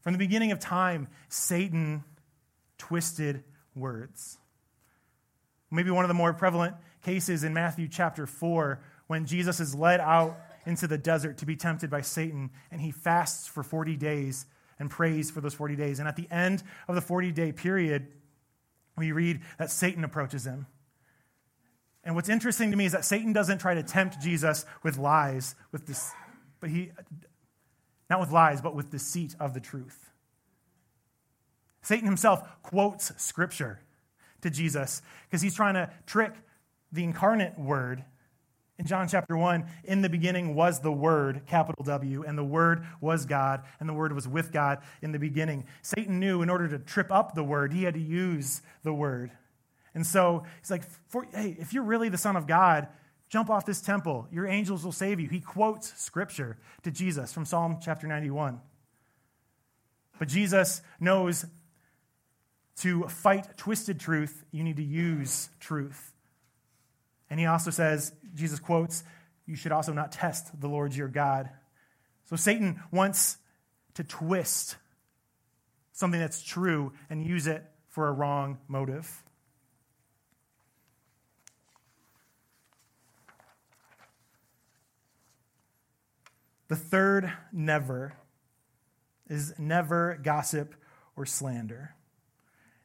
From 0.00 0.12
the 0.12 0.18
beginning 0.18 0.50
of 0.50 0.58
time, 0.58 1.08
Satan 1.28 2.02
twisted 2.78 3.44
words. 3.74 4.38
Maybe 5.70 5.90
one 5.90 6.04
of 6.04 6.08
the 6.08 6.14
more 6.14 6.32
prevalent 6.32 6.74
cases 7.02 7.44
in 7.44 7.54
Matthew 7.54 7.88
chapter 7.88 8.26
4, 8.26 8.80
when 9.06 9.26
Jesus 9.26 9.60
is 9.60 9.74
led 9.74 10.00
out 10.00 10.36
into 10.66 10.86
the 10.86 10.98
desert 10.98 11.38
to 11.38 11.46
be 11.46 11.56
tempted 11.56 11.90
by 11.90 12.00
Satan, 12.00 12.50
and 12.70 12.80
he 12.80 12.90
fasts 12.90 13.46
for 13.46 13.62
40 13.62 13.96
days 13.96 14.46
and 14.78 14.90
prays 14.90 15.30
for 15.30 15.40
those 15.40 15.54
40 15.54 15.76
days. 15.76 15.98
And 15.98 16.08
at 16.08 16.16
the 16.16 16.28
end 16.30 16.62
of 16.88 16.94
the 16.94 17.00
40 17.00 17.32
day 17.32 17.52
period, 17.52 18.08
we 18.96 19.12
read 19.12 19.40
that 19.58 19.70
Satan 19.70 20.04
approaches 20.04 20.46
him. 20.46 20.66
And 22.04 22.14
what's 22.14 22.28
interesting 22.28 22.72
to 22.72 22.76
me 22.76 22.84
is 22.84 22.92
that 22.92 23.04
Satan 23.04 23.32
doesn't 23.32 23.58
try 23.58 23.74
to 23.74 23.82
tempt 23.82 24.20
Jesus 24.20 24.66
with 24.82 24.98
lies, 24.98 25.54
with 25.70 25.86
this, 25.86 26.10
but 26.60 26.68
he, 26.68 26.90
not 28.12 28.20
with 28.20 28.30
lies, 28.30 28.60
but 28.60 28.74
with 28.74 28.90
deceit 28.90 29.34
of 29.40 29.54
the 29.54 29.60
truth. 29.60 30.10
Satan 31.82 32.06
himself 32.06 32.46
quotes 32.62 33.12
scripture 33.20 33.80
to 34.42 34.50
Jesus 34.50 35.02
because 35.26 35.42
he's 35.42 35.54
trying 35.54 35.74
to 35.74 35.90
trick 36.06 36.34
the 36.92 37.02
incarnate 37.02 37.58
word 37.58 38.04
in 38.78 38.86
John 38.86 39.06
chapter 39.06 39.36
1, 39.36 39.64
in 39.84 40.02
the 40.02 40.08
beginning 40.08 40.56
was 40.56 40.80
the 40.80 40.90
Word, 40.90 41.42
capital 41.46 41.84
W, 41.84 42.24
and 42.24 42.36
the 42.36 42.42
Word 42.42 42.84
was 43.00 43.26
God, 43.26 43.62
and 43.78 43.88
the 43.88 43.92
Word 43.92 44.12
was 44.12 44.26
with 44.26 44.50
God 44.50 44.78
in 45.02 45.12
the 45.12 45.20
beginning. 45.20 45.66
Satan 45.82 46.18
knew 46.18 46.42
in 46.42 46.50
order 46.50 46.66
to 46.66 46.80
trip 46.80 47.12
up 47.12 47.34
the 47.34 47.44
Word, 47.44 47.72
he 47.72 47.84
had 47.84 47.94
to 47.94 48.00
use 48.00 48.60
the 48.82 48.92
Word. 48.92 49.30
And 49.94 50.04
so 50.04 50.44
he's 50.60 50.70
like, 50.70 50.82
hey, 51.32 51.56
if 51.60 51.72
you're 51.72 51.84
really 51.84 52.08
the 52.08 52.18
Son 52.18 52.34
of 52.34 52.48
God, 52.48 52.88
Jump 53.32 53.48
off 53.48 53.64
this 53.64 53.80
temple. 53.80 54.28
Your 54.30 54.46
angels 54.46 54.84
will 54.84 54.92
save 54.92 55.18
you. 55.18 55.26
He 55.26 55.40
quotes 55.40 55.98
scripture 55.98 56.58
to 56.82 56.90
Jesus 56.90 57.32
from 57.32 57.46
Psalm 57.46 57.78
chapter 57.80 58.06
91. 58.06 58.60
But 60.18 60.28
Jesus 60.28 60.82
knows 61.00 61.46
to 62.80 63.04
fight 63.04 63.56
twisted 63.56 63.98
truth, 63.98 64.44
you 64.52 64.62
need 64.62 64.76
to 64.76 64.82
use 64.82 65.48
truth. 65.60 66.12
And 67.30 67.40
he 67.40 67.46
also 67.46 67.70
says, 67.70 68.12
Jesus 68.34 68.58
quotes, 68.58 69.02
you 69.46 69.56
should 69.56 69.72
also 69.72 69.94
not 69.94 70.12
test 70.12 70.60
the 70.60 70.68
Lord 70.68 70.94
your 70.94 71.08
God. 71.08 71.48
So 72.28 72.36
Satan 72.36 72.82
wants 72.90 73.38
to 73.94 74.04
twist 74.04 74.76
something 75.92 76.20
that's 76.20 76.42
true 76.42 76.92
and 77.08 77.26
use 77.26 77.46
it 77.46 77.64
for 77.88 78.08
a 78.08 78.12
wrong 78.12 78.58
motive. 78.68 79.10
The 86.68 86.76
third 86.76 87.32
never 87.52 88.14
is 89.28 89.54
never 89.58 90.18
gossip 90.22 90.74
or 91.16 91.26
slander. 91.26 91.94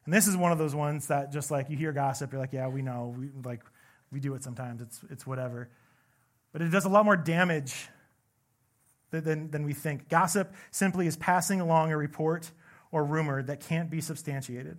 And 0.04 0.14
this 0.14 0.26
is 0.26 0.36
one 0.36 0.52
of 0.52 0.58
those 0.58 0.74
ones 0.74 1.08
that 1.08 1.32
just 1.32 1.50
like 1.50 1.68
you 1.68 1.76
hear 1.76 1.92
gossip, 1.92 2.32
you're 2.32 2.40
like, 2.40 2.52
yeah, 2.52 2.68
we 2.68 2.82
know. 2.82 3.14
We 3.18 3.30
like 3.44 3.62
we 4.10 4.20
do 4.20 4.34
it 4.34 4.42
sometimes. 4.42 4.80
It's 4.80 5.00
it's 5.10 5.26
whatever. 5.26 5.68
But 6.52 6.62
it 6.62 6.70
does 6.70 6.86
a 6.86 6.88
lot 6.88 7.04
more 7.04 7.16
damage 7.16 7.88
than, 9.10 9.50
than 9.50 9.64
we 9.64 9.72
think. 9.74 10.08
Gossip 10.08 10.54
simply 10.70 11.06
is 11.06 11.16
passing 11.16 11.60
along 11.60 11.92
a 11.92 11.96
report 11.96 12.50
or 12.90 13.04
rumor 13.04 13.42
that 13.42 13.60
can't 13.60 13.90
be 13.90 14.00
substantiated, 14.00 14.78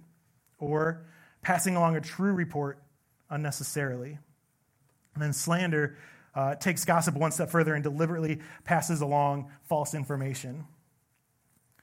or 0.57 1.05
passing 1.43 1.75
along 1.75 1.95
a 1.95 2.01
true 2.01 2.33
report 2.33 2.81
unnecessarily. 3.29 4.17
And 5.13 5.23
then 5.23 5.33
slander 5.33 5.97
uh, 6.35 6.55
takes 6.55 6.85
gossip 6.85 7.15
one 7.15 7.31
step 7.31 7.49
further 7.49 7.73
and 7.73 7.83
deliberately 7.83 8.39
passes 8.63 9.01
along 9.01 9.51
false 9.63 9.93
information. 9.93 10.65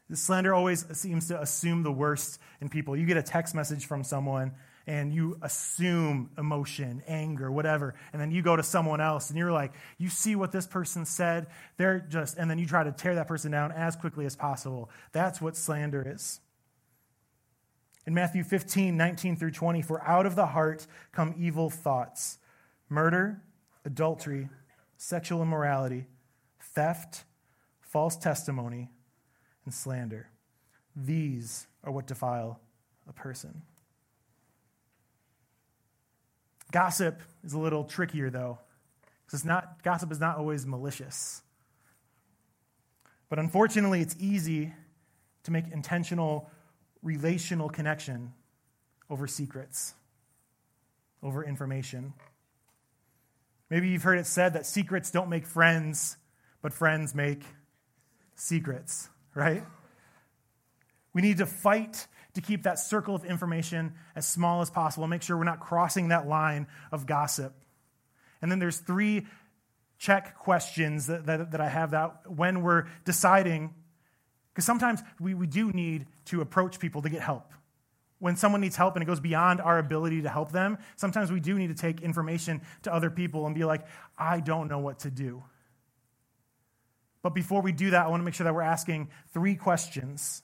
The 0.08 0.16
slander 0.16 0.54
always 0.54 0.86
seems 0.96 1.28
to 1.28 1.40
assume 1.40 1.82
the 1.82 1.92
worst 1.92 2.38
in 2.60 2.68
people. 2.68 2.96
You 2.96 3.06
get 3.06 3.16
a 3.16 3.22
text 3.22 3.54
message 3.54 3.86
from 3.86 4.04
someone 4.04 4.52
and 4.86 5.12
you 5.12 5.36
assume 5.42 6.30
emotion, 6.38 7.02
anger, 7.08 7.50
whatever, 7.50 7.94
and 8.12 8.22
then 8.22 8.30
you 8.30 8.40
go 8.40 8.54
to 8.54 8.62
someone 8.62 9.00
else 9.00 9.30
and 9.30 9.38
you're 9.38 9.50
like, 9.50 9.72
you 9.98 10.08
see 10.08 10.36
what 10.36 10.52
this 10.52 10.66
person 10.66 11.04
said, 11.04 11.48
they're 11.76 11.98
just, 11.98 12.38
and 12.38 12.48
then 12.48 12.58
you 12.58 12.66
try 12.66 12.84
to 12.84 12.92
tear 12.92 13.16
that 13.16 13.26
person 13.26 13.50
down 13.50 13.72
as 13.72 13.96
quickly 13.96 14.26
as 14.26 14.36
possible. 14.36 14.88
That's 15.10 15.40
what 15.40 15.56
slander 15.56 16.04
is. 16.06 16.40
In 18.06 18.14
Matthew 18.14 18.44
15, 18.44 18.96
19 18.96 19.36
through 19.36 19.50
20, 19.50 19.82
for 19.82 20.00
out 20.02 20.24
of 20.24 20.36
the 20.36 20.46
heart 20.46 20.86
come 21.10 21.34
evil 21.36 21.68
thoughts 21.68 22.38
murder, 22.88 23.42
adultery, 23.86 24.48
sexual 24.98 25.40
immorality, 25.40 26.06
theft, 26.60 27.24
false 27.80 28.16
testimony, 28.16 28.90
and 29.64 29.72
slander. 29.72 30.28
These 30.94 31.66
are 31.84 31.92
what 31.92 32.06
defile 32.06 32.60
a 33.08 33.12
person. 33.12 33.62
Gossip 36.72 37.22
is 37.44 37.52
a 37.52 37.58
little 37.58 37.84
trickier, 37.84 38.28
though, 38.28 38.58
because 39.24 39.44
not, 39.44 39.82
gossip 39.82 40.10
is 40.10 40.18
not 40.18 40.36
always 40.36 40.66
malicious. 40.66 41.42
But 43.28 43.38
unfortunately, 43.38 44.00
it's 44.00 44.16
easy 44.18 44.72
to 45.44 45.50
make 45.52 45.64
intentional 45.72 46.50
relational 47.02 47.68
connection 47.68 48.32
over 49.08 49.28
secrets, 49.28 49.94
over 51.22 51.44
information. 51.44 52.12
Maybe 53.70 53.88
you've 53.88 54.02
heard 54.02 54.18
it 54.18 54.26
said 54.26 54.52
that 54.52 54.66
secrets 54.66 55.10
don't 55.10 55.28
make 55.28 55.46
friends, 55.46 56.16
but 56.62 56.72
friends 56.72 57.14
make 57.14 57.42
secrets, 58.34 59.08
right? 59.34 59.64
We 61.12 61.22
need 61.22 61.38
to 61.38 61.46
fight 61.46 62.06
to 62.34 62.40
keep 62.40 62.64
that 62.64 62.78
circle 62.78 63.14
of 63.14 63.24
information 63.24 63.94
as 64.14 64.26
small 64.26 64.60
as 64.60 64.70
possible, 64.70 65.06
make 65.08 65.22
sure 65.22 65.36
we're 65.36 65.44
not 65.44 65.60
crossing 65.60 66.08
that 66.08 66.28
line 66.28 66.66
of 66.92 67.06
gossip. 67.06 67.54
And 68.42 68.50
then 68.50 68.58
there's 68.58 68.78
three 68.78 69.26
check 69.98 70.38
questions 70.38 71.06
that, 71.06 71.26
that, 71.26 71.52
that 71.52 71.60
I 71.60 71.68
have 71.68 71.92
that 71.92 72.30
when 72.30 72.62
we're 72.62 72.84
deciding, 73.04 73.74
because 74.52 74.66
sometimes 74.66 75.02
we, 75.18 75.32
we 75.34 75.46
do 75.46 75.72
need 75.72 76.06
to 76.26 76.42
approach 76.42 76.78
people 76.78 77.02
to 77.02 77.08
get 77.08 77.22
help 77.22 77.50
when 78.18 78.36
someone 78.36 78.60
needs 78.60 78.76
help 78.76 78.96
and 78.96 79.02
it 79.02 79.06
goes 79.06 79.20
beyond 79.20 79.60
our 79.60 79.78
ability 79.78 80.22
to 80.22 80.28
help 80.28 80.52
them, 80.52 80.78
sometimes 80.96 81.30
we 81.30 81.40
do 81.40 81.58
need 81.58 81.68
to 81.68 81.74
take 81.74 82.00
information 82.00 82.62
to 82.82 82.92
other 82.92 83.10
people 83.10 83.46
and 83.46 83.54
be 83.54 83.64
like, 83.64 83.86
I 84.16 84.40
don't 84.40 84.68
know 84.68 84.78
what 84.78 85.00
to 85.00 85.10
do. 85.10 85.42
But 87.22 87.34
before 87.34 87.60
we 87.60 87.72
do 87.72 87.90
that, 87.90 88.06
I 88.06 88.08
want 88.08 88.20
to 88.20 88.24
make 88.24 88.34
sure 88.34 88.44
that 88.44 88.54
we're 88.54 88.62
asking 88.62 89.08
three 89.32 89.56
questions. 89.56 90.42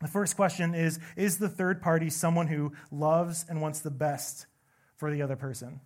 The 0.00 0.08
first 0.08 0.36
question 0.36 0.74
is 0.74 1.00
Is 1.16 1.38
the 1.38 1.48
third 1.48 1.82
party 1.82 2.10
someone 2.10 2.46
who 2.46 2.72
loves 2.92 3.44
and 3.48 3.60
wants 3.60 3.80
the 3.80 3.90
best 3.90 4.46
for 4.96 5.10
the 5.10 5.22
other 5.22 5.36
person? 5.36 5.80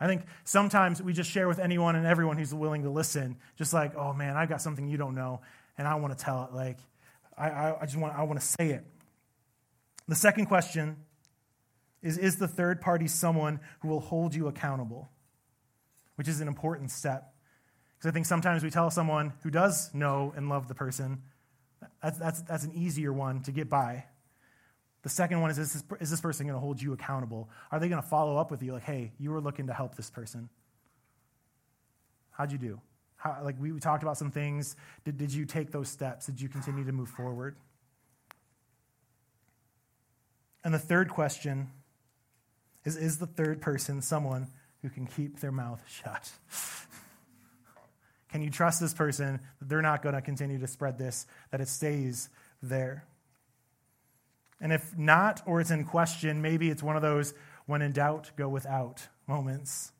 I 0.00 0.06
think 0.06 0.22
sometimes 0.44 1.02
we 1.02 1.12
just 1.12 1.30
share 1.30 1.48
with 1.48 1.58
anyone 1.58 1.96
and 1.96 2.06
everyone 2.06 2.38
who's 2.38 2.54
willing 2.54 2.82
to 2.82 2.90
listen, 2.90 3.36
just 3.56 3.72
like, 3.72 3.96
oh 3.96 4.12
man, 4.12 4.36
I've 4.36 4.48
got 4.48 4.60
something 4.62 4.86
you 4.86 4.96
don't 4.96 5.14
know, 5.14 5.40
and 5.76 5.88
I 5.88 5.96
want 5.96 6.16
to 6.16 6.24
tell 6.24 6.44
it. 6.44 6.54
Like, 6.54 6.78
I, 7.36 7.50
I, 7.50 7.80
I 7.82 7.84
just 7.84 7.96
want, 7.96 8.14
I 8.14 8.22
want 8.22 8.40
to 8.40 8.46
say 8.46 8.70
it. 8.70 8.84
The 10.08 10.14
second 10.14 10.46
question 10.46 10.96
is 12.02 12.18
Is 12.18 12.36
the 12.36 12.48
third 12.48 12.80
party 12.80 13.06
someone 13.06 13.60
who 13.80 13.88
will 13.88 14.00
hold 14.00 14.34
you 14.34 14.48
accountable? 14.48 15.10
Which 16.16 16.26
is 16.28 16.40
an 16.40 16.48
important 16.48 16.90
step. 16.90 17.34
Because 17.96 18.10
I 18.10 18.12
think 18.12 18.26
sometimes 18.26 18.62
we 18.62 18.70
tell 18.70 18.90
someone 18.90 19.32
who 19.42 19.50
does 19.50 19.92
know 19.92 20.32
and 20.36 20.48
love 20.48 20.68
the 20.68 20.74
person, 20.74 21.22
that's, 22.02 22.18
that's, 22.18 22.42
that's 22.42 22.64
an 22.64 22.72
easier 22.72 23.12
one 23.12 23.42
to 23.42 23.52
get 23.52 23.68
by. 23.68 24.04
The 25.02 25.08
second 25.08 25.40
one 25.40 25.50
is 25.50 25.58
is 25.58 25.72
this, 25.72 25.84
is 26.00 26.10
this 26.10 26.20
person 26.20 26.46
going 26.46 26.54
to 26.54 26.60
hold 26.60 26.80
you 26.80 26.92
accountable? 26.92 27.48
Are 27.70 27.78
they 27.78 27.88
going 27.88 28.02
to 28.02 28.08
follow 28.08 28.36
up 28.36 28.50
with 28.50 28.62
you 28.62 28.72
like, 28.72 28.84
hey, 28.84 29.12
you 29.18 29.30
were 29.30 29.40
looking 29.40 29.66
to 29.68 29.72
help 29.72 29.96
this 29.96 30.10
person? 30.10 30.48
How'd 32.30 32.52
you 32.52 32.58
do? 32.58 32.80
How, 33.16 33.40
like 33.42 33.56
we, 33.60 33.72
we 33.72 33.80
talked 33.80 34.02
about 34.04 34.16
some 34.16 34.30
things. 34.30 34.76
Did, 35.04 35.16
did 35.16 35.32
you 35.32 35.44
take 35.44 35.72
those 35.72 35.88
steps? 35.88 36.26
Did 36.26 36.40
you 36.40 36.48
continue 36.48 36.84
to 36.84 36.92
move 36.92 37.08
forward? 37.08 37.56
And 40.68 40.74
the 40.74 40.78
third 40.78 41.08
question 41.08 41.70
is 42.84 42.98
Is 42.98 43.16
the 43.16 43.26
third 43.26 43.62
person 43.62 44.02
someone 44.02 44.48
who 44.82 44.90
can 44.90 45.06
keep 45.06 45.40
their 45.40 45.50
mouth 45.50 45.82
shut? 45.88 46.30
can 48.30 48.42
you 48.42 48.50
trust 48.50 48.78
this 48.78 48.92
person 48.92 49.40
that 49.60 49.68
they're 49.70 49.80
not 49.80 50.02
going 50.02 50.14
to 50.14 50.20
continue 50.20 50.58
to 50.58 50.66
spread 50.66 50.98
this, 50.98 51.26
that 51.52 51.62
it 51.62 51.68
stays 51.68 52.28
there? 52.62 53.06
And 54.60 54.70
if 54.70 54.94
not, 54.94 55.40
or 55.46 55.62
it's 55.62 55.70
in 55.70 55.84
question, 55.84 56.42
maybe 56.42 56.68
it's 56.68 56.82
one 56.82 56.96
of 56.96 57.02
those 57.02 57.32
when 57.64 57.80
in 57.80 57.92
doubt, 57.92 58.32
go 58.36 58.46
without 58.50 59.08
moments. 59.26 59.90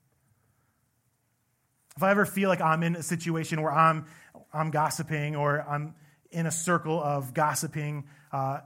If 1.96 2.02
I 2.02 2.10
ever 2.10 2.26
feel 2.26 2.50
like 2.50 2.60
I'm 2.60 2.82
in 2.82 2.94
a 2.94 3.02
situation 3.02 3.62
where 3.62 3.72
I'm, 3.72 4.04
I'm 4.52 4.70
gossiping 4.70 5.34
or 5.34 5.62
I'm 5.66 5.94
in 6.30 6.44
a 6.44 6.52
circle 6.52 7.02
of 7.02 7.32
gossiping, 7.32 8.04
uh, 8.32 8.58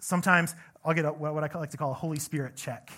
sometimes 0.00 0.54
I'll 0.84 0.94
get 0.94 1.04
a, 1.04 1.10
what 1.10 1.44
I 1.44 1.58
like 1.58 1.70
to 1.70 1.76
call 1.76 1.90
a 1.90 1.94
Holy 1.94 2.18
Spirit 2.18 2.56
check, 2.56 2.90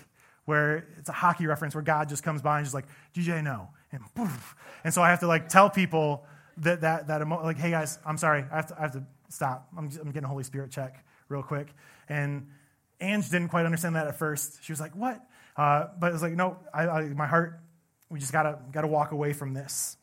where 0.45 0.87
it's 0.97 1.09
a 1.09 1.13
hockey 1.13 1.47
reference 1.47 1.75
where 1.75 1.83
God 1.83 2.09
just 2.09 2.23
comes 2.23 2.41
by 2.41 2.57
and 2.57 2.65
just 2.65 2.73
like, 2.73 2.85
DJ, 3.13 3.43
no. 3.43 3.69
And, 3.91 4.01
poof. 4.15 4.55
and 4.83 4.93
so 4.93 5.01
I 5.03 5.09
have 5.09 5.19
to 5.19 5.27
like 5.27 5.49
tell 5.49 5.69
people 5.69 6.25
that, 6.57 6.81
that, 6.81 7.07
that 7.07 7.21
emo- 7.21 7.43
like, 7.43 7.57
hey 7.57 7.71
guys, 7.71 7.99
I'm 8.05 8.17
sorry, 8.17 8.45
I 8.51 8.55
have 8.55 8.67
to, 8.67 8.75
I 8.77 8.81
have 8.81 8.91
to 8.93 9.03
stop. 9.29 9.67
I'm, 9.77 9.89
I'm 10.01 10.11
getting 10.11 10.23
a 10.23 10.27
Holy 10.27 10.43
Spirit 10.43 10.71
check 10.71 11.05
real 11.29 11.43
quick. 11.43 11.67
And 12.09 12.47
Ange 13.01 13.29
didn't 13.29 13.49
quite 13.49 13.65
understand 13.65 13.95
that 13.95 14.07
at 14.07 14.17
first. 14.17 14.63
She 14.63 14.71
was 14.71 14.79
like, 14.79 14.95
what? 14.95 15.21
Uh, 15.55 15.87
but 15.99 16.09
it 16.09 16.13
was 16.13 16.21
like, 16.21 16.33
no, 16.33 16.57
I, 16.73 16.87
I, 16.87 17.09
my 17.09 17.27
heart, 17.27 17.59
we 18.09 18.19
just 18.19 18.31
gotta, 18.31 18.59
gotta 18.71 18.87
walk 18.87 19.11
away 19.11 19.33
from 19.33 19.53
this. 19.53 19.97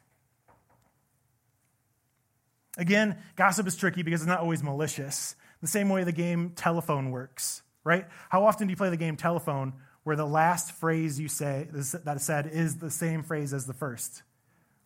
Again, 2.78 3.18
gossip 3.36 3.66
is 3.66 3.76
tricky 3.76 4.02
because 4.02 4.20
it's 4.20 4.28
not 4.28 4.40
always 4.40 4.62
malicious. 4.62 5.34
The 5.60 5.66
same 5.66 5.88
way 5.88 6.04
the 6.04 6.12
game 6.12 6.52
telephone 6.54 7.10
works 7.10 7.62
right? 7.84 8.06
How 8.28 8.44
often 8.44 8.66
do 8.66 8.72
you 8.72 8.76
play 8.76 8.90
the 8.90 8.96
game 8.96 9.16
telephone 9.16 9.74
where 10.04 10.16
the 10.16 10.26
last 10.26 10.72
phrase 10.72 11.20
you 11.20 11.28
say 11.28 11.68
that 11.72 12.16
is 12.16 12.22
said 12.24 12.46
is 12.46 12.78
the 12.78 12.90
same 12.90 13.22
phrase 13.22 13.52
as 13.52 13.66
the 13.66 13.74
first? 13.74 14.22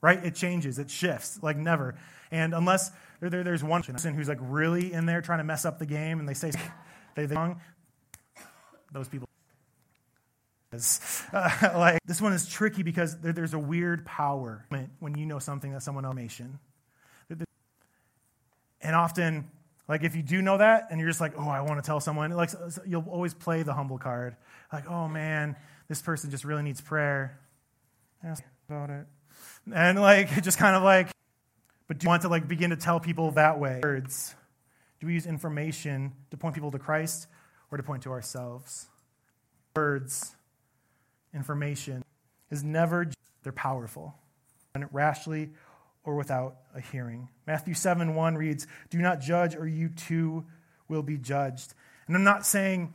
Right? 0.01 0.23
It 0.25 0.35
changes, 0.35 0.79
it 0.79 0.91
shifts, 0.91 1.39
like 1.43 1.57
never. 1.57 1.97
And 2.31 2.55
unless 2.55 2.91
there, 3.21 3.31
there, 3.31 3.45
there's 3.45 3.65
one 3.65 3.83
person 3.83 4.15
who's 4.15 4.29
like 4.29 4.39
really 4.41 4.93
in 4.93 5.07
there 5.07 5.23
trying 5.23 5.39
to 5.39 5.45
mess 5.45 5.65
up 5.65 5.79
the 5.79 5.87
game 5.87 6.19
and 6.21 6.29
they 6.29 6.35
say 6.35 6.51
they 7.15 7.27
wrong, 7.27 7.61
those 8.93 9.09
people. 9.09 9.29
Uh, 10.73 11.49
like 11.77 12.01
this 12.05 12.21
one 12.21 12.33
is 12.33 12.47
tricky 12.47 12.83
because 12.83 13.19
there, 13.21 13.33
there's 13.33 13.55
a 13.55 13.59
weird 13.59 14.05
power 14.05 14.67
when 14.99 15.17
you 15.17 15.27
know 15.27 15.39
something 15.39 15.73
that 15.73 15.83
someone 15.83 16.05
else 16.05 16.17
nation. 16.17 16.59
And 18.81 18.95
often 18.95 19.51
like 19.89 20.03
if 20.03 20.17
you 20.17 20.23
do 20.23 20.41
know 20.41 20.59
that 20.59 20.89
and 20.91 20.99
you're 20.99 21.09
just 21.11 21.21
like, 21.21 21.35
oh, 21.37 21.49
I 21.49 21.61
want 21.61 21.83
to 21.83 21.87
tell 21.87 22.01
someone, 22.01 22.31
like 22.31 22.51
you'll 22.87 23.05
always 23.09 23.35
play 23.35 23.63
the 23.63 23.75
humble 23.75 23.99
card. 23.99 24.37
Like, 24.73 24.89
oh 24.89 25.09
man, 25.09 25.57
this 25.89 26.01
person 26.01 26.31
just 26.31 26.45
really 26.45 26.63
needs 26.63 26.81
prayer. 26.81 27.39
ask 28.23 28.43
about 28.69 28.91
it. 28.91 29.07
And 29.73 30.01
like, 30.01 30.43
just 30.43 30.59
kind 30.59 30.75
of 30.75 30.83
like, 30.83 31.09
but 31.87 31.99
do 31.99 32.05
you 32.05 32.09
want 32.09 32.23
to 32.23 32.29
like 32.29 32.49
begin 32.49 32.71
to 32.71 32.77
tell 32.77 32.99
people 32.99 33.33
that 33.33 33.59
way? 33.61 33.81
Words. 33.83 34.35
Do 35.01 35.07
we 35.07 35.15
use 35.15 35.27
information 35.27 36.13
to 36.31 36.37
point 36.39 36.55
people 36.55 36.71
to 36.71 36.79
Christ 36.79 37.27
or 37.71 37.77
to 37.77 37.83
point 37.83 38.05
to 38.05 38.11
ourselves? 38.11 38.87
Words, 39.77 40.35
information 41.35 42.03
is 42.51 42.65
never, 42.65 43.11
they're 43.43 43.53
powerful. 43.53 44.15
And 44.75 44.87
rashly 44.93 45.51
or 46.05 46.15
without 46.15 46.57
a 46.75 46.81
hearing. 46.81 47.29
Matthew 47.47 47.75
7 47.75 48.15
1 48.15 48.35
reads, 48.37 48.67
Do 48.91 48.99
not 48.99 49.21
judge, 49.21 49.57
or 49.57 49.67
you 49.67 49.89
too 49.89 50.45
will 50.89 51.03
be 51.03 51.17
judged. 51.17 51.75
And 52.07 52.17
I'm 52.17 52.25
not 52.25 52.47
saying 52.47 52.93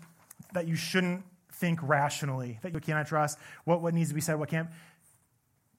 that 0.53 0.67
you 0.67 0.75
shouldn't 0.75 1.23
think 1.53 1.79
rationally, 1.81 2.59
that 2.61 2.73
you 2.73 2.79
cannot 2.79 3.07
trust 3.07 3.37
what, 3.65 3.81
what 3.81 3.93
needs 3.93 4.09
to 4.09 4.15
be 4.15 4.21
said, 4.21 4.35
what 4.35 4.49
can't. 4.49 4.69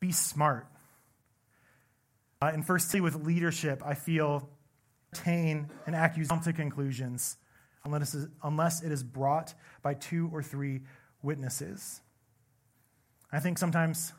Be 0.00 0.12
smart. 0.12 0.66
Uh, 2.42 2.50
and 2.52 2.66
firstly, 2.66 3.00
with 3.00 3.14
leadership, 3.14 3.82
I 3.84 3.94
feel 3.94 4.48
attain 5.12 5.68
an 5.86 5.94
accusation 5.94 6.40
to 6.40 6.52
conclusions 6.52 7.36
unless, 7.84 8.16
unless 8.42 8.82
it 8.82 8.92
is 8.92 9.02
brought 9.02 9.54
by 9.82 9.94
two 9.94 10.30
or 10.32 10.42
three 10.42 10.80
witnesses. 11.22 12.00
I 13.32 13.40
think 13.40 13.58
sometimes 13.58 14.12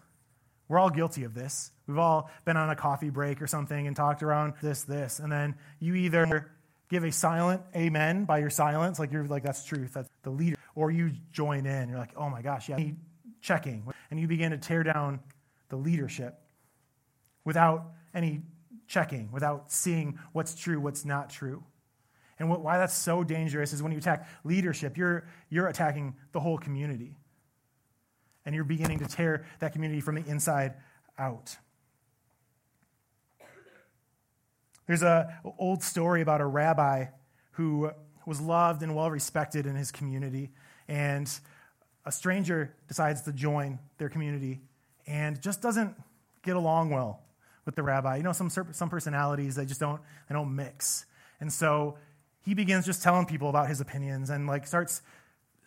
we're 0.72 0.80
all 0.80 0.90
guilty 0.90 1.26
of 1.26 1.34
this. 1.34 1.70
We've 1.86 1.98
all 1.98 2.32
been 2.46 2.56
on 2.56 2.70
a 2.70 2.78
coffee 2.78 3.10
break 3.10 3.42
or 3.42 3.48
something 3.48 3.88
and 3.88 3.94
talked 3.94 4.24
around 4.24 4.54
this, 4.62 4.84
this, 4.84 5.20
and 5.20 5.30
then 5.30 5.56
you 5.82 5.96
either 5.96 6.50
give 6.90 7.04
a 7.04 7.12
silent 7.12 7.62
amen 7.76 8.24
by 8.24 8.38
your 8.38 8.50
silence, 8.50 8.98
like 8.98 9.12
you're 9.12 9.26
like, 9.26 9.44
that's 9.44 9.66
truth, 9.66 9.92
that's 9.96 10.08
the 10.24 10.30
leader, 10.30 10.56
or 10.74 10.90
you 10.90 11.12
join 11.34 11.66
in. 11.66 11.90
You're 11.90 11.98
like, 11.98 12.14
oh 12.16 12.30
my 12.30 12.42
gosh, 12.42 12.70
yeah, 12.70 12.80
checking. 13.42 13.84
And 14.10 14.18
you 14.18 14.30
begin 14.30 14.52
to 14.52 14.58
tear 14.58 14.84
down 14.84 15.20
the 15.68 15.76
leadership 15.76 16.40
without 17.44 17.92
any 18.14 18.42
checking, 18.88 19.30
without 19.30 19.74
seeing 19.74 20.20
what's 20.32 20.56
true, 20.56 20.80
what's 20.80 21.04
not 21.04 21.30
true. 21.30 21.66
And 22.40 22.50
what, 22.50 22.62
why 22.62 22.78
that's 22.78 22.96
so 22.96 23.26
dangerous 23.26 23.74
is 23.74 23.84
when 23.84 23.92
you 23.92 23.98
attack 23.98 24.26
leadership, 24.46 24.96
you're, 24.96 25.28
you're 25.50 25.68
attacking 25.68 26.16
the 26.32 26.40
whole 26.40 26.58
community 26.58 27.18
and 28.46 28.56
you're 28.56 28.64
beginning 28.64 29.00
to 29.00 29.08
tear 29.08 29.46
that 29.60 29.74
community 29.74 30.02
from 30.02 30.16
the 30.16 30.26
inside 30.28 30.74
out. 31.18 31.56
There's 34.88 35.04
an 35.04 35.28
old 35.58 35.84
story 35.84 36.22
about 36.22 36.42
a 36.42 36.46
rabbi 36.46 37.06
who 37.52 37.92
was 38.26 38.42
loved 38.42 38.84
and 38.84 38.96
well 38.96 39.10
respected 39.10 39.66
in 39.66 39.76
his 39.76 39.92
community, 39.92 40.52
and 40.88 41.32
a 42.06 42.12
stranger 42.12 42.76
decides 42.88 43.22
to 43.22 43.32
join 43.32 43.80
their 43.98 44.10
community 44.10 44.62
and 45.08 45.42
just 45.42 45.62
doesn't 45.62 45.96
get 46.44 46.56
along 46.56 46.90
well 46.90 47.22
with 47.66 47.76
the 47.76 47.84
rabbi. 47.84 48.18
You 48.18 48.24
know, 48.24 48.32
some, 48.34 48.50
some 48.50 48.90
personalities, 48.90 49.56
they 49.56 49.66
just 49.66 49.80
don't, 49.80 50.02
they 50.28 50.34
don't 50.34 50.56
mix. 50.56 51.06
And 51.40 51.52
so 51.52 51.98
he 52.44 52.54
begins 52.54 52.86
just 52.86 53.04
telling 53.04 53.26
people 53.26 53.50
about 53.50 53.68
his 53.68 53.82
opinions 53.82 54.30
and 54.30 54.48
like 54.48 54.66
starts 54.66 55.02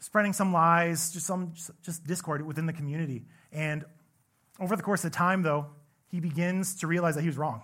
spreading 0.04 0.34
some 0.34 0.52
lies, 0.52 1.10
just 1.12 1.26
some 1.26 1.54
just 1.82 2.06
discord 2.06 2.44
within 2.44 2.66
the 2.66 2.74
community. 2.74 3.24
And 3.52 3.86
over 4.60 4.76
the 4.76 4.82
course 4.82 5.02
of 5.06 5.12
time, 5.12 5.40
though, 5.40 5.66
he 6.08 6.20
begins 6.20 6.74
to 6.80 6.86
realize 6.86 7.14
that 7.14 7.22
he 7.22 7.26
was 7.26 7.38
wrong. 7.38 7.62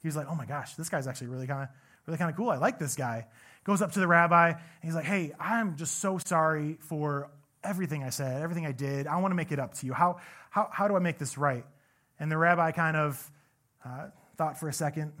He 0.00 0.06
was 0.06 0.14
like, 0.14 0.28
"Oh 0.30 0.36
my 0.36 0.46
gosh, 0.46 0.76
this 0.76 0.88
guy's 0.88 1.08
actually 1.08 1.26
really 1.26 1.48
kind 1.48 1.64
of 1.64 1.68
really 2.06 2.18
kind 2.18 2.30
of 2.30 2.36
cool. 2.36 2.50
I 2.50 2.56
like 2.56 2.78
this 2.78 2.94
guy." 2.94 3.26
Goes 3.64 3.82
up 3.82 3.90
to 3.92 4.00
the 4.00 4.06
rabbi 4.06 4.50
and 4.50 4.58
he's 4.82 4.94
like, 4.94 5.04
"Hey, 5.04 5.32
I'm 5.40 5.76
just 5.76 5.98
so 5.98 6.18
sorry 6.18 6.78
for 6.80 7.30
everything 7.64 8.04
I 8.04 8.10
said, 8.10 8.42
everything 8.42 8.64
I 8.64 8.72
did. 8.72 9.08
I 9.08 9.16
want 9.16 9.32
to 9.32 9.36
make 9.36 9.50
it 9.50 9.58
up 9.58 9.74
to 9.74 9.86
you. 9.86 9.92
How 9.92 10.20
how 10.50 10.68
how 10.72 10.86
do 10.86 10.94
I 10.94 11.00
make 11.00 11.18
this 11.18 11.36
right?" 11.36 11.66
And 12.20 12.30
the 12.30 12.38
rabbi 12.38 12.70
kind 12.70 12.96
of 12.96 13.30
uh, 13.84 14.06
thought 14.36 14.56
for 14.56 14.68
a 14.68 14.72
second. 14.72 15.12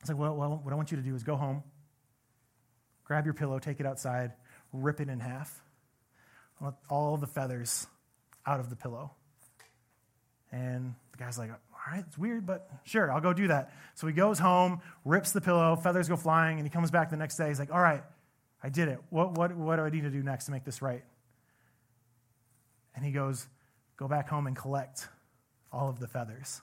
It's 0.00 0.08
like, 0.08 0.18
well, 0.18 0.34
well, 0.34 0.60
what 0.64 0.72
I 0.72 0.76
want 0.76 0.90
you 0.90 0.96
to 0.96 1.02
do 1.04 1.14
is 1.14 1.22
go 1.22 1.36
home, 1.36 1.62
grab 3.04 3.24
your 3.24 3.34
pillow, 3.34 3.60
take 3.60 3.78
it 3.78 3.86
outside, 3.86 4.32
rip 4.72 5.00
it 5.00 5.08
in 5.08 5.20
half. 5.20 5.62
Let 6.60 6.74
all 6.88 7.16
the 7.16 7.26
feathers 7.26 7.86
out 8.46 8.60
of 8.60 8.70
the 8.70 8.76
pillow. 8.76 9.12
And 10.50 10.94
the 11.12 11.18
guy's 11.18 11.38
like, 11.38 11.50
all 11.50 11.92
right, 11.92 12.04
it's 12.06 12.18
weird, 12.18 12.46
but 12.46 12.68
sure, 12.84 13.10
I'll 13.10 13.20
go 13.20 13.32
do 13.32 13.48
that. 13.48 13.72
So 13.94 14.06
he 14.06 14.12
goes 14.12 14.38
home, 14.38 14.80
rips 15.04 15.32
the 15.32 15.40
pillow, 15.40 15.76
feathers 15.76 16.08
go 16.08 16.16
flying, 16.16 16.58
and 16.58 16.66
he 16.66 16.70
comes 16.70 16.90
back 16.90 17.10
the 17.10 17.16
next 17.16 17.36
day. 17.36 17.48
He's 17.48 17.58
like, 17.58 17.72
all 17.72 17.80
right, 17.80 18.02
I 18.62 18.68
did 18.68 18.88
it. 18.88 19.00
What, 19.10 19.32
what, 19.32 19.56
what 19.56 19.76
do 19.76 19.82
I 19.82 19.90
need 19.90 20.02
to 20.02 20.10
do 20.10 20.22
next 20.22 20.46
to 20.46 20.52
make 20.52 20.64
this 20.64 20.82
right? 20.82 21.02
And 22.94 23.04
he 23.04 23.10
goes, 23.10 23.46
go 23.96 24.06
back 24.06 24.28
home 24.28 24.46
and 24.46 24.54
collect 24.54 25.08
all 25.72 25.88
of 25.88 25.98
the 25.98 26.06
feathers, 26.06 26.60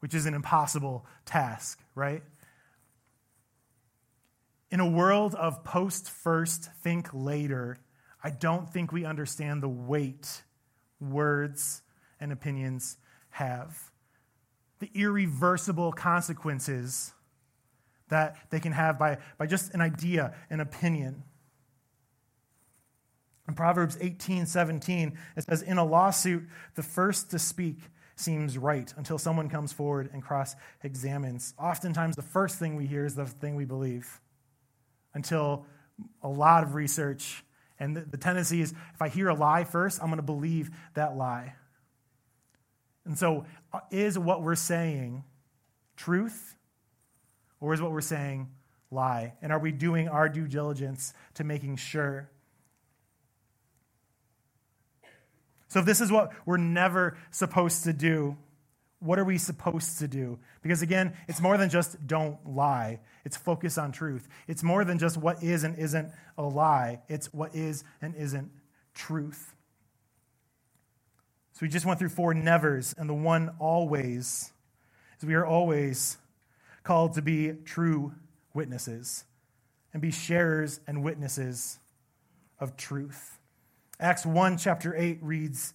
which 0.00 0.14
is 0.14 0.26
an 0.26 0.34
impossible 0.34 1.04
task, 1.26 1.80
right? 1.94 2.22
In 4.72 4.80
a 4.80 4.88
world 4.88 5.34
of 5.34 5.64
post 5.64 6.08
first, 6.08 6.70
think 6.82 7.10
later, 7.12 7.78
I 8.24 8.30
don't 8.30 8.72
think 8.72 8.90
we 8.90 9.04
understand 9.04 9.62
the 9.62 9.68
weight 9.68 10.44
words 10.98 11.82
and 12.18 12.32
opinions 12.32 12.96
have. 13.30 13.92
The 14.78 14.90
irreversible 14.94 15.92
consequences 15.92 17.12
that 18.08 18.36
they 18.48 18.60
can 18.60 18.72
have 18.72 18.98
by, 18.98 19.18
by 19.36 19.46
just 19.46 19.74
an 19.74 19.82
idea, 19.82 20.34
an 20.48 20.60
opinion. 20.60 21.22
In 23.46 23.54
Proverbs 23.54 23.98
18 24.00 24.46
17, 24.46 25.18
it 25.36 25.44
says, 25.44 25.60
In 25.60 25.76
a 25.76 25.84
lawsuit, 25.84 26.44
the 26.76 26.82
first 26.82 27.30
to 27.32 27.38
speak 27.38 27.76
seems 28.16 28.56
right 28.56 28.92
until 28.96 29.18
someone 29.18 29.50
comes 29.50 29.70
forward 29.70 30.08
and 30.14 30.22
cross 30.22 30.56
examines. 30.82 31.52
Oftentimes, 31.58 32.16
the 32.16 32.22
first 32.22 32.58
thing 32.58 32.74
we 32.74 32.86
hear 32.86 33.04
is 33.04 33.16
the 33.16 33.26
thing 33.26 33.54
we 33.54 33.66
believe 33.66 34.18
until 35.14 35.66
a 36.22 36.28
lot 36.28 36.62
of 36.62 36.74
research. 36.74 37.44
And 37.78 37.96
the, 37.96 38.02
the 38.02 38.16
tendency 38.16 38.60
is 38.60 38.72
if 38.94 39.02
I 39.02 39.08
hear 39.08 39.28
a 39.28 39.34
lie 39.34 39.64
first, 39.64 40.00
I'm 40.00 40.06
going 40.06 40.18
to 40.18 40.22
believe 40.22 40.70
that 40.94 41.16
lie. 41.16 41.54
And 43.04 43.18
so, 43.18 43.46
uh, 43.72 43.80
is 43.90 44.18
what 44.18 44.42
we're 44.42 44.54
saying 44.54 45.24
truth 45.96 46.56
or 47.60 47.74
is 47.74 47.80
what 47.80 47.90
we're 47.90 48.00
saying 48.00 48.50
lie? 48.90 49.34
And 49.42 49.52
are 49.52 49.58
we 49.58 49.72
doing 49.72 50.08
our 50.08 50.28
due 50.28 50.46
diligence 50.46 51.12
to 51.34 51.44
making 51.44 51.76
sure? 51.76 52.30
So, 55.68 55.80
if 55.80 55.86
this 55.86 56.00
is 56.00 56.12
what 56.12 56.32
we're 56.46 56.58
never 56.58 57.16
supposed 57.30 57.84
to 57.84 57.92
do, 57.92 58.36
what 59.02 59.18
are 59.18 59.24
we 59.24 59.38
supposed 59.38 59.98
to 59.98 60.08
do? 60.08 60.38
Because 60.62 60.82
again, 60.82 61.14
it's 61.28 61.40
more 61.40 61.56
than 61.56 61.68
just 61.68 62.06
don't 62.06 62.38
lie. 62.46 63.00
It's 63.24 63.36
focus 63.36 63.78
on 63.78 63.92
truth. 63.92 64.28
It's 64.46 64.62
more 64.62 64.84
than 64.84 64.98
just 64.98 65.16
what 65.16 65.42
is 65.42 65.64
and 65.64 65.76
isn't 65.78 66.08
a 66.38 66.42
lie. 66.42 67.02
It's 67.08 67.32
what 67.32 67.54
is 67.54 67.84
and 68.00 68.14
isn't 68.14 68.50
truth. 68.94 69.54
So 71.52 71.58
we 71.62 71.68
just 71.68 71.84
went 71.84 71.98
through 71.98 72.10
four 72.10 72.32
nevers, 72.32 72.94
and 72.96 73.08
the 73.08 73.14
one 73.14 73.54
always 73.58 74.52
is 75.18 75.26
we 75.26 75.34
are 75.34 75.46
always 75.46 76.18
called 76.82 77.14
to 77.14 77.22
be 77.22 77.52
true 77.64 78.14
witnesses 78.54 79.24
and 79.92 80.00
be 80.00 80.10
sharers 80.10 80.80
and 80.86 81.02
witnesses 81.02 81.78
of 82.58 82.76
truth. 82.76 83.38
Acts 84.00 84.26
1, 84.26 84.58
chapter 84.58 84.96
8 84.96 85.18
reads, 85.22 85.74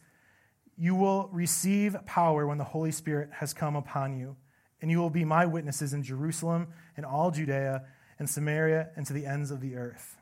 you 0.77 0.95
will 0.95 1.29
receive 1.31 1.95
power 2.05 2.45
when 2.45 2.57
the 2.57 2.63
Holy 2.63 2.91
Spirit 2.91 3.29
has 3.33 3.53
come 3.53 3.75
upon 3.75 4.17
you, 4.17 4.35
and 4.81 4.91
you 4.91 4.99
will 4.99 5.09
be 5.09 5.25
my 5.25 5.45
witnesses 5.45 5.93
in 5.93 6.03
Jerusalem 6.03 6.67
and 6.95 7.05
all 7.05 7.31
Judea 7.31 7.83
and 8.19 8.29
Samaria 8.29 8.89
and 8.95 9.05
to 9.07 9.13
the 9.13 9.25
ends 9.25 9.49
of 9.49 9.59
the 9.59 9.75
earth. 9.75 10.17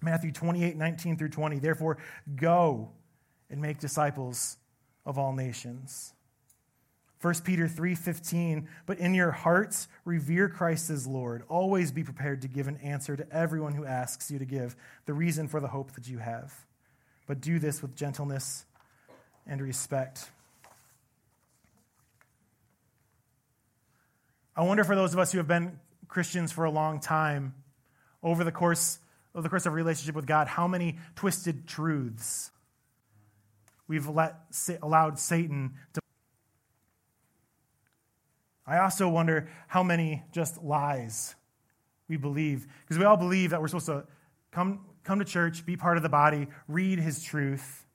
Matthew 0.00 0.32
28, 0.32 0.76
19 0.76 1.16
through 1.16 1.28
20. 1.28 1.58
Therefore, 1.58 1.98
go 2.34 2.92
and 3.50 3.60
make 3.60 3.78
disciples 3.78 4.56
of 5.04 5.18
all 5.18 5.32
nations. 5.32 6.14
1 7.20 7.44
Peter 7.44 7.68
3:15 7.68 8.66
But 8.84 8.98
in 8.98 9.14
your 9.14 9.30
hearts 9.30 9.86
revere 10.04 10.48
Christ 10.48 10.90
as 10.90 11.06
Lord 11.06 11.44
always 11.48 11.92
be 11.92 12.02
prepared 12.02 12.42
to 12.42 12.48
give 12.48 12.66
an 12.66 12.78
answer 12.78 13.16
to 13.16 13.32
everyone 13.32 13.74
who 13.74 13.84
asks 13.84 14.30
you 14.30 14.40
to 14.40 14.44
give 14.44 14.74
the 15.04 15.14
reason 15.14 15.46
for 15.46 15.60
the 15.60 15.68
hope 15.68 15.92
that 15.92 16.08
you 16.08 16.18
have 16.18 16.66
but 17.26 17.40
do 17.40 17.58
this 17.58 17.80
with 17.80 17.94
gentleness 17.94 18.66
and 19.46 19.60
respect. 19.60 20.30
I 24.54 24.62
wonder 24.62 24.84
for 24.84 24.94
those 24.94 25.12
of 25.12 25.18
us 25.18 25.32
who 25.32 25.38
have 25.38 25.48
been 25.48 25.78
Christians 26.08 26.52
for 26.52 26.64
a 26.64 26.70
long 26.70 27.00
time, 27.00 27.54
over 28.22 28.44
the 28.44 28.52
course 28.52 28.98
of 29.34 29.42
the 29.42 29.48
course 29.48 29.66
of 29.66 29.72
relationship 29.72 30.14
with 30.14 30.26
God, 30.26 30.46
how 30.46 30.68
many 30.68 30.98
twisted 31.16 31.66
truths 31.66 32.50
we've 33.88 34.08
let, 34.08 34.36
allowed 34.82 35.18
Satan 35.18 35.72
to. 35.94 36.00
I 38.66 38.78
also 38.78 39.08
wonder 39.08 39.48
how 39.68 39.82
many 39.82 40.22
just 40.32 40.62
lies 40.62 41.34
we 42.08 42.16
believe. 42.16 42.66
Because 42.82 42.98
we 42.98 43.04
all 43.04 43.16
believe 43.16 43.50
that 43.50 43.60
we're 43.60 43.68
supposed 43.68 43.86
to 43.86 44.04
come, 44.50 44.84
come 45.02 45.18
to 45.18 45.24
church, 45.24 45.64
be 45.64 45.76
part 45.76 45.96
of 45.96 46.02
the 46.02 46.08
body, 46.08 46.46
read 46.68 46.98
his 46.98 47.22
truth, 47.22 47.86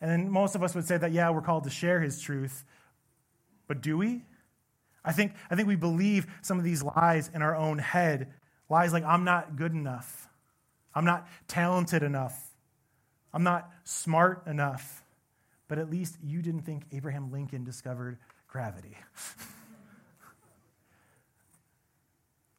And 0.00 0.10
then 0.10 0.30
most 0.30 0.54
of 0.54 0.62
us 0.62 0.74
would 0.74 0.86
say 0.86 0.96
that, 0.96 1.12
yeah, 1.12 1.30
we're 1.30 1.42
called 1.42 1.64
to 1.64 1.70
share 1.70 2.00
his 2.00 2.20
truth. 2.20 2.64
But 3.66 3.82
do 3.82 3.98
we? 3.98 4.22
I 5.04 5.12
think, 5.12 5.32
I 5.50 5.54
think 5.54 5.68
we 5.68 5.76
believe 5.76 6.26
some 6.42 6.58
of 6.58 6.64
these 6.64 6.82
lies 6.82 7.30
in 7.34 7.42
our 7.42 7.56
own 7.56 7.78
head. 7.78 8.32
Lies 8.68 8.92
like, 8.92 9.04
I'm 9.04 9.24
not 9.24 9.56
good 9.56 9.72
enough. 9.72 10.28
I'm 10.94 11.04
not 11.04 11.26
talented 11.48 12.02
enough. 12.02 12.54
I'm 13.32 13.42
not 13.44 13.70
smart 13.84 14.46
enough. 14.46 15.04
But 15.68 15.78
at 15.78 15.90
least 15.90 16.18
you 16.22 16.42
didn't 16.42 16.62
think 16.62 16.84
Abraham 16.92 17.30
Lincoln 17.30 17.64
discovered 17.64 18.18
gravity. 18.48 18.96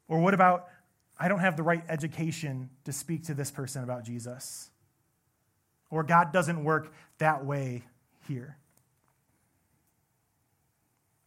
or 0.07 0.19
what 0.19 0.33
about, 0.33 0.67
I 1.19 1.27
don't 1.27 1.39
have 1.39 1.57
the 1.57 1.63
right 1.63 1.83
education 1.89 2.69
to 2.85 2.93
speak 2.93 3.25
to 3.25 3.33
this 3.33 3.51
person 3.51 3.83
about 3.83 4.05
Jesus? 4.05 4.70
Or 5.91 6.03
God 6.03 6.33
doesn't 6.33 6.63
work 6.63 6.91
that 7.19 7.45
way 7.45 7.83
here. 8.27 8.57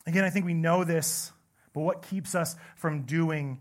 Again, 0.06 0.24
I 0.24 0.30
think 0.30 0.44
we 0.44 0.54
know 0.54 0.84
this, 0.84 1.30
but 1.72 1.82
what 1.82 2.02
keeps 2.02 2.34
us 2.34 2.56
from 2.76 3.02
doing, 3.02 3.60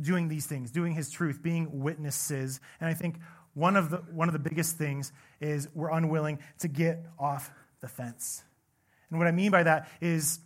doing 0.00 0.28
these 0.28 0.46
things, 0.46 0.70
doing 0.70 0.92
His 0.92 1.10
truth, 1.10 1.42
being 1.42 1.80
witnesses? 1.80 2.60
And 2.80 2.88
I 2.88 2.94
think 2.94 3.16
one 3.54 3.76
of, 3.76 3.90
the, 3.90 3.96
one 4.12 4.28
of 4.28 4.32
the 4.32 4.38
biggest 4.38 4.76
things 4.76 5.12
is 5.40 5.68
we're 5.74 5.90
unwilling 5.90 6.38
to 6.60 6.68
get 6.68 7.04
off 7.18 7.50
the 7.80 7.88
fence. 7.88 8.44
And 9.10 9.18
what 9.18 9.26
I 9.26 9.32
mean 9.32 9.50
by 9.50 9.62
that 9.62 9.88
is 10.00 10.38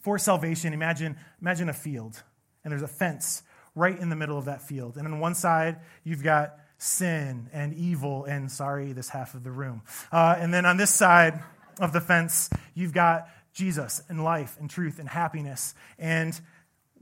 for 0.00 0.18
salvation, 0.18 0.72
imagine, 0.72 1.16
imagine 1.40 1.68
a 1.68 1.72
field, 1.72 2.22
and 2.62 2.72
there's 2.72 2.82
a 2.82 2.88
fence 2.88 3.42
right 3.74 3.98
in 3.98 4.08
the 4.08 4.16
middle 4.16 4.38
of 4.38 4.44
that 4.44 4.62
field. 4.62 4.96
And 4.96 5.06
on 5.06 5.18
one 5.18 5.34
side, 5.34 5.80
you've 6.04 6.22
got 6.22 6.58
sin 6.78 7.48
and 7.52 7.74
evil, 7.74 8.24
and 8.24 8.50
sorry, 8.50 8.92
this 8.92 9.08
half 9.08 9.34
of 9.34 9.44
the 9.44 9.50
room. 9.50 9.82
Uh, 10.12 10.36
and 10.38 10.52
then 10.52 10.66
on 10.66 10.76
this 10.76 10.90
side 10.90 11.42
of 11.80 11.92
the 11.92 12.00
fence, 12.00 12.50
you've 12.74 12.92
got 12.92 13.28
Jesus 13.52 14.02
and 14.08 14.22
life 14.22 14.56
and 14.58 14.68
truth 14.68 14.98
and 14.98 15.08
happiness. 15.08 15.74
And 15.98 16.38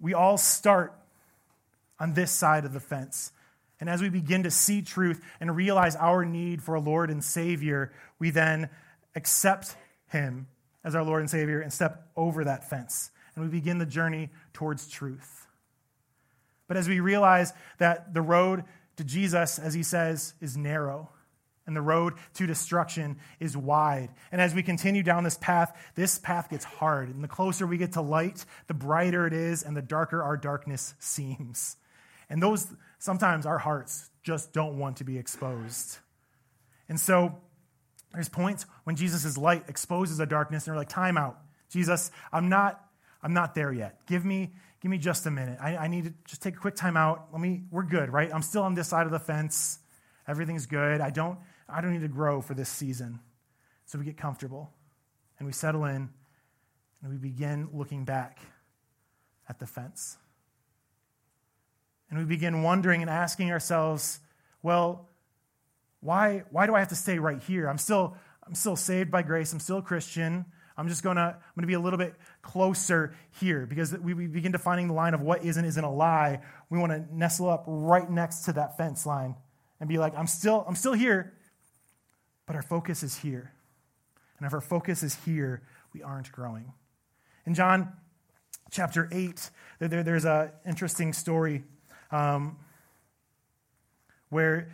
we 0.01 0.15
all 0.15 0.37
start 0.37 0.95
on 1.99 2.15
this 2.15 2.31
side 2.31 2.65
of 2.65 2.73
the 2.73 2.81
fence. 2.81 3.33
And 3.81 3.89
as 3.91 4.01
we 4.01 4.11
begin 4.11 4.45
to 4.45 4.51
see 4.51 4.83
truth 4.83 5.21
and 5.41 5.57
realize 5.57 5.97
our 5.97 6.25
need 6.25 6.63
for 6.63 6.75
a 6.75 6.81
Lord 6.81 7.11
and 7.11 7.23
Savior, 7.23 7.93
we 8.19 8.31
then 8.31 8.71
accept 9.17 9.77
Him 10.09 10.47
as 10.85 10.95
our 10.95 11.03
Lord 11.03 11.21
and 11.21 11.31
Savior 11.31 11.61
and 11.61 11.73
step 11.73 12.09
over 12.17 12.45
that 12.45 12.69
fence. 12.69 13.11
And 13.35 13.45
we 13.45 13.51
begin 13.51 13.79
the 13.79 13.87
journey 13.87 14.31
towards 14.53 14.89
truth. 14.89 15.47
But 16.69 16.77
as 16.77 16.89
we 16.89 17.01
realize 17.01 17.53
that 17.79 18.15
the 18.15 18.23
road 18.23 18.65
to 19.03 19.09
Jesus, 19.09 19.59
as 19.59 19.75
He 19.75 19.83
says, 19.83 20.35
is 20.41 20.57
narrow, 20.57 21.11
and 21.67 21.77
the 21.77 21.83
road 21.83 22.15
to 22.35 22.47
destruction 22.47 23.17
is 23.41 23.57
wide. 23.57 24.11
And 24.31 24.41
as 24.41 24.55
we 24.55 24.63
continue 24.63 25.03
down 25.03 25.25
this 25.25 25.37
path, 25.39 25.77
this 25.95 26.19
path 26.19 26.49
gets 26.51 26.65
hard. 26.65 27.09
And 27.09 27.23
the 27.23 27.29
closer 27.29 27.67
we 27.67 27.79
get 27.79 27.93
to 27.93 28.01
light, 28.01 28.45
the 28.67 28.75
brighter 28.75 29.27
it 29.27 29.33
is, 29.33 29.63
and 29.63 29.77
the 29.77 29.83
darker 29.83 30.23
our 30.23 30.37
darkness 30.37 30.95
seems. 30.99 31.77
And 32.29 32.43
those, 32.43 32.67
sometimes 32.99 33.45
our 33.45 33.59
hearts 33.59 34.11
just 34.23 34.53
don't 34.53 34.79
want 34.79 34.97
to 34.99 35.05
be 35.05 35.19
exposed. 35.19 35.99
And 36.89 36.99
so 36.99 37.35
there's 38.13 38.29
points 38.29 38.67
when 38.85 38.97
Jesus' 38.97 39.37
light 39.37 39.65
exposes 39.69 40.21
a 40.21 40.27
darkness, 40.27 40.67
and 40.67 40.75
we're 40.75 40.81
like, 40.81 40.89
time 40.89 41.17
out. 41.17 41.39
Jesus, 41.71 42.11
I'm 42.33 42.49
not, 42.49 42.85
I'm 43.23 43.35
not 43.35 43.55
there 43.55 43.73
yet. 43.73 44.07
Give 44.07 44.25
me, 44.25 44.53
give 44.83 44.91
me 44.91 44.99
just 44.99 45.27
a 45.27 45.31
minute. 45.31 45.59
I, 45.61 45.77
I 45.77 45.87
need 45.87 46.05
to 46.05 46.15
just 46.27 46.43
take 46.43 46.57
a 46.57 46.59
quick 46.59 46.75
time 46.75 46.97
out. 46.97 47.29
Let 47.33 47.41
me, 47.41 47.63
we're 47.71 47.85
good, 47.85 48.13
right? 48.13 48.29
I'm 48.35 48.43
still 48.43 48.65
on 48.65 48.75
this 48.75 48.89
side 48.89 49.07
of 49.07 49.13
the 49.13 49.21
fence. 49.21 49.79
Everything's 50.27 50.67
good. 50.67 51.01
I 51.01 51.11
don't, 51.11 51.39
I 51.69 51.81
don't 51.81 51.93
need 51.93 52.03
to 52.03 52.09
grow 52.09 52.41
for 52.41 52.55
this 52.55 52.69
season. 52.69 53.21
So 53.87 53.99
we 53.99 54.05
get 54.05 54.17
comfortable 54.17 54.71
and 55.39 55.47
we 55.47 55.53
settle 55.53 55.85
in 55.85 56.11
and 57.01 57.11
we 57.11 57.17
begin 57.17 57.69
looking 57.73 58.05
back 58.05 58.41
at 59.49 59.61
the 59.61 59.67
fence. 59.67 60.17
And 62.11 62.19
we 62.19 62.25
begin 62.25 62.63
wondering 62.63 63.03
and 63.03 63.11
asking 63.11 63.53
ourselves, 63.53 64.19
well, 64.63 65.09
why, 66.01 66.43
why 66.51 66.67
do 66.67 66.75
I 66.75 66.81
have 66.81 66.89
to 66.89 66.97
stay 66.97 67.21
right 67.21 67.41
here? 67.41 67.69
I'm 67.69 67.79
still, 67.79 68.17
I'm 68.45 68.57
still 68.57 68.77
saved 68.77 69.13
by 69.13 69.23
grace. 69.23 69.53
I'm 69.53 69.61
still 69.61 69.79
a 69.79 69.83
Christian. 69.83 70.45
I'm 70.77 70.89
just 70.89 71.03
going 71.03 71.17
to 71.17 71.23
I'm 71.23 71.55
going 71.55 71.63
to 71.63 71.67
be 71.67 71.75
a 71.75 71.81
little 71.81 71.99
bit 71.99 72.15
closer 72.41 73.15
here 73.41 73.67
because 73.67 73.97
we, 73.99 74.15
we 74.15 74.27
begin 74.27 74.53
defining 74.53 74.89
the 74.89 74.95
line 74.95 75.15
of 75.15 75.21
what 75.21 75.45
is 75.45 75.57
and 75.57 75.67
isn't 75.67 75.85
a 75.85 75.91
lie. 75.91 76.41
We 76.71 76.79
want 76.79 76.93
to 76.93 77.05
nestle 77.17 77.49
up 77.49 77.65
right 77.67 78.11
next 78.11 78.41
to 78.47 78.53
that 78.55 78.77
fence 78.77 79.05
line 79.07 79.37
and 79.81 79.89
be 79.89 79.99
like, 79.99 80.17
I'm 80.17 80.27
still, 80.27 80.65
I'm 80.67 80.77
still 80.77 80.93
here, 80.93 81.35
but 82.47 82.57
our 82.57 82.63
focus 82.63 83.03
is 83.03 83.19
here. 83.19 83.53
And 84.39 84.47
if 84.47 84.53
our 84.53 84.61
focus 84.61 85.03
is 85.03 85.17
here, 85.25 85.63
we 85.93 86.03
aren't 86.03 86.31
growing. 86.33 86.73
In 87.47 87.55
John 87.55 87.93
chapter 88.71 89.09
8, 89.13 89.51
there, 89.81 90.03
there's 90.03 90.25
an 90.25 90.51
interesting 90.67 91.13
story 91.13 91.65
um, 92.11 92.59
where 94.31 94.71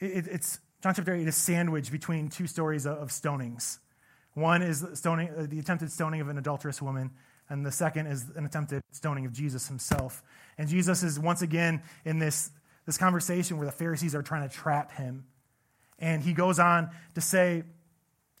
it, 0.00 0.26
it's 0.26 0.58
John 0.82 0.94
chapter 0.94 1.14
8 1.14 1.28
is 1.28 1.36
sandwiched 1.36 1.92
between 1.92 2.28
two 2.28 2.46
stories 2.46 2.86
of 2.86 3.10
stonings. 3.10 3.78
One 4.40 4.62
is 4.62 4.80
the, 4.80 4.96
stoning, 4.96 5.30
uh, 5.36 5.46
the 5.48 5.58
attempted 5.58 5.92
stoning 5.92 6.20
of 6.20 6.28
an 6.28 6.38
adulterous 6.38 6.80
woman, 6.80 7.10
and 7.48 7.64
the 7.64 7.72
second 7.72 8.06
is 8.06 8.30
an 8.36 8.46
attempted 8.46 8.82
stoning 8.92 9.26
of 9.26 9.32
Jesus 9.32 9.68
himself. 9.68 10.22
And 10.56 10.68
Jesus 10.68 11.02
is 11.02 11.18
once 11.18 11.42
again 11.42 11.82
in 12.04 12.18
this, 12.18 12.50
this 12.86 12.96
conversation 12.96 13.58
where 13.58 13.66
the 13.66 13.72
Pharisees 13.72 14.14
are 14.14 14.22
trying 14.22 14.48
to 14.48 14.54
trap 14.54 14.92
him. 14.92 15.24
And 15.98 16.22
he 16.22 16.32
goes 16.32 16.58
on 16.58 16.90
to 17.14 17.20
say, 17.20 17.64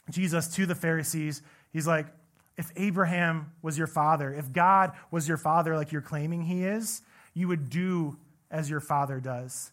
Jesus 0.08 0.48
to 0.56 0.66
the 0.66 0.74
Pharisees, 0.74 1.42
he's 1.72 1.86
like, 1.86 2.06
if 2.56 2.70
Abraham 2.76 3.52
was 3.62 3.76
your 3.78 3.86
father, 3.86 4.32
if 4.32 4.52
God 4.52 4.92
was 5.10 5.28
your 5.28 5.36
father 5.36 5.76
like 5.76 5.92
you're 5.92 6.02
claiming 6.02 6.42
he 6.42 6.64
is, 6.64 7.02
you 7.34 7.48
would 7.48 7.70
do 7.70 8.18
as 8.50 8.68
your 8.68 8.80
father 8.80 9.20
does. 9.20 9.72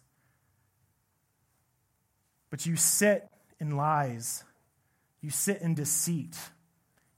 But 2.50 2.66
you 2.66 2.76
sit 2.76 3.28
in 3.60 3.76
lies, 3.76 4.44
you 5.20 5.30
sit 5.30 5.60
in 5.60 5.74
deceit. 5.74 6.36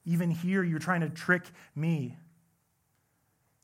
Even 0.04 0.30
here, 0.30 0.62
you're 0.62 0.78
trying 0.78 1.02
to 1.02 1.10
trick 1.10 1.44
me. 1.74 2.16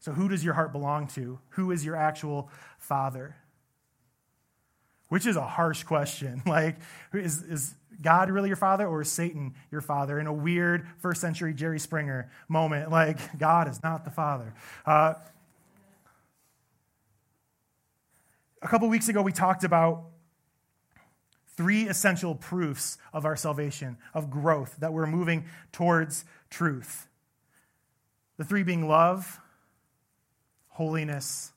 So, 0.01 0.13
who 0.13 0.29
does 0.29 0.45
your 0.45 0.55
heart 0.55 0.73
belong 0.73 1.09
to? 1.09 1.39
Who 1.51 1.73
is 1.73 1.85
your 1.85 1.97
actual 1.97 2.51
father? 2.79 3.35
Which 5.09 5.27
is 5.27 5.37
a 5.37 5.47
harsh 5.47 5.83
question. 5.85 6.43
Like, 6.47 6.77
is, 7.13 7.43
is 7.43 7.75
God 8.01 8.31
really 8.31 8.49
your 8.49 8.57
father 8.57 8.87
or 8.87 9.03
is 9.03 9.11
Satan 9.11 9.55
your 9.71 9.81
father? 9.81 10.19
In 10.21 10.27
a 10.27 10.33
weird 10.33 10.87
first 10.99 11.21
century 11.21 11.55
Jerry 11.55 11.79
Springer 11.79 12.31
moment, 12.49 12.91
like, 12.91 13.39
God 13.39 13.69
is 13.69 13.83
not 13.83 14.05
the 14.05 14.11
father. 14.11 14.55
Uh, 14.85 15.15
a 18.63 18.69
couple 18.69 18.89
weeks 18.89 19.09
ago, 19.09 19.23
we 19.23 19.33
talked 19.33 19.65
about 19.65 20.07
three 21.57 21.89
essential 21.89 22.35
proofs 22.35 22.99
of 23.13 23.25
our 23.25 23.37
salvation, 23.37 23.97
of 24.15 24.31
growth, 24.31 24.77
that 24.81 24.93
we're 24.93 25.07
moving 25.07 25.47
towards 25.73 26.25
truth. 26.51 27.09
The 28.37 28.45
three 28.45 28.63
being 28.63 28.87
love, 28.87 29.41
holiness, 30.69 31.53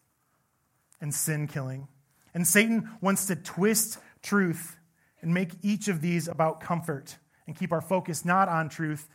and 1.01 1.13
sin 1.13 1.47
killing. 1.47 1.88
And 2.33 2.47
Satan 2.47 2.89
wants 3.01 3.27
to 3.27 3.35
twist 3.35 3.99
truth 4.21 4.77
and 5.21 5.33
make 5.33 5.51
each 5.62 5.88
of 5.88 6.01
these 6.01 6.27
about 6.27 6.62
comfort 6.62 7.17
and 7.45 7.55
keep 7.55 7.71
our 7.71 7.81
focus 7.81 8.23
not 8.23 8.47
on 8.47 8.69
truth, 8.69 9.09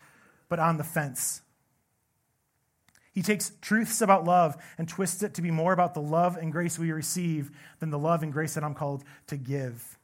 but 0.48 0.58
on 0.58 0.76
the 0.76 0.84
fence. 0.84 1.40
He 3.12 3.22
takes 3.22 3.52
truths 3.60 4.00
about 4.00 4.24
love 4.24 4.56
and 4.76 4.88
twists 4.88 5.22
it 5.22 5.34
to 5.34 5.42
be 5.42 5.52
more 5.52 5.72
about 5.72 5.94
the 5.94 6.02
love 6.02 6.36
and 6.36 6.50
grace 6.50 6.78
we 6.78 6.90
receive 6.90 7.50
than 7.78 7.90
the 7.90 7.98
love 7.98 8.22
and 8.22 8.32
grace 8.32 8.54
that 8.54 8.64
I'm 8.64 8.74
called 8.74 9.04
to 9.28 9.36
give. 9.36 9.98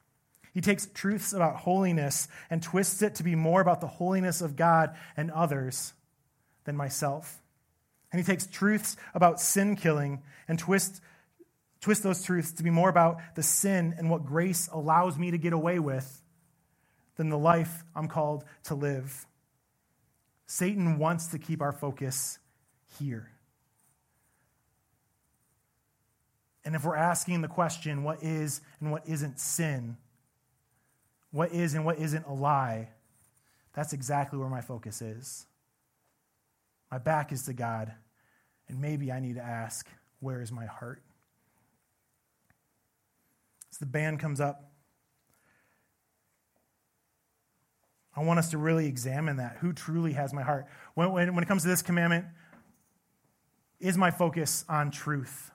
He 0.52 0.60
takes 0.60 0.86
truths 0.86 1.32
about 1.32 1.56
holiness 1.56 2.28
and 2.48 2.62
twists 2.62 3.02
it 3.02 3.14
to 3.16 3.22
be 3.22 3.34
more 3.34 3.60
about 3.60 3.80
the 3.80 3.86
holiness 3.86 4.40
of 4.40 4.56
God 4.56 4.96
and 5.16 5.30
others 5.30 5.92
than 6.64 6.76
myself. 6.76 7.40
And 8.12 8.20
he 8.20 8.26
takes 8.26 8.46
truths 8.46 8.96
about 9.14 9.40
sin 9.40 9.76
killing 9.76 10.22
and 10.48 10.58
twists 10.58 11.00
twist 11.80 12.02
those 12.02 12.22
truths 12.22 12.52
to 12.52 12.62
be 12.62 12.70
more 12.70 12.88
about 12.88 13.18
the 13.34 13.42
sin 13.42 13.94
and 13.96 14.10
what 14.10 14.26
grace 14.26 14.68
allows 14.72 15.18
me 15.18 15.30
to 15.30 15.38
get 15.38 15.52
away 15.52 15.78
with 15.78 16.22
than 17.16 17.30
the 17.30 17.38
life 17.38 17.84
I'm 17.94 18.08
called 18.08 18.44
to 18.64 18.74
live. 18.74 19.26
Satan 20.46 20.98
wants 20.98 21.28
to 21.28 21.38
keep 21.38 21.62
our 21.62 21.72
focus 21.72 22.38
here. 22.98 23.30
And 26.64 26.74
if 26.74 26.84
we're 26.84 26.96
asking 26.96 27.40
the 27.40 27.48
question, 27.48 28.02
what 28.02 28.22
is 28.22 28.60
and 28.80 28.92
what 28.92 29.08
isn't 29.08 29.40
sin? 29.40 29.96
What 31.30 31.52
is 31.52 31.74
and 31.74 31.84
what 31.84 31.98
isn't 31.98 32.26
a 32.26 32.32
lie? 32.32 32.88
That's 33.72 33.92
exactly 33.92 34.38
where 34.38 34.48
my 34.48 34.60
focus 34.60 35.00
is. 35.00 35.46
My 36.90 36.98
back 36.98 37.32
is 37.32 37.44
to 37.44 37.52
God, 37.52 37.92
and 38.68 38.80
maybe 38.80 39.12
I 39.12 39.20
need 39.20 39.36
to 39.36 39.42
ask, 39.42 39.86
where 40.18 40.42
is 40.42 40.50
my 40.50 40.66
heart? 40.66 41.02
As 43.70 43.78
the 43.78 43.86
band 43.86 44.18
comes 44.18 44.40
up, 44.40 44.72
I 48.16 48.24
want 48.24 48.40
us 48.40 48.50
to 48.50 48.58
really 48.58 48.86
examine 48.86 49.36
that. 49.36 49.58
Who 49.60 49.72
truly 49.72 50.12
has 50.14 50.34
my 50.34 50.42
heart? 50.42 50.66
When, 50.94 51.12
when, 51.12 51.34
when 51.34 51.44
it 51.44 51.46
comes 51.46 51.62
to 51.62 51.68
this 51.68 51.80
commandment, 51.80 52.26
is 53.78 53.96
my 53.96 54.10
focus 54.10 54.64
on 54.68 54.90
truth? 54.90 55.52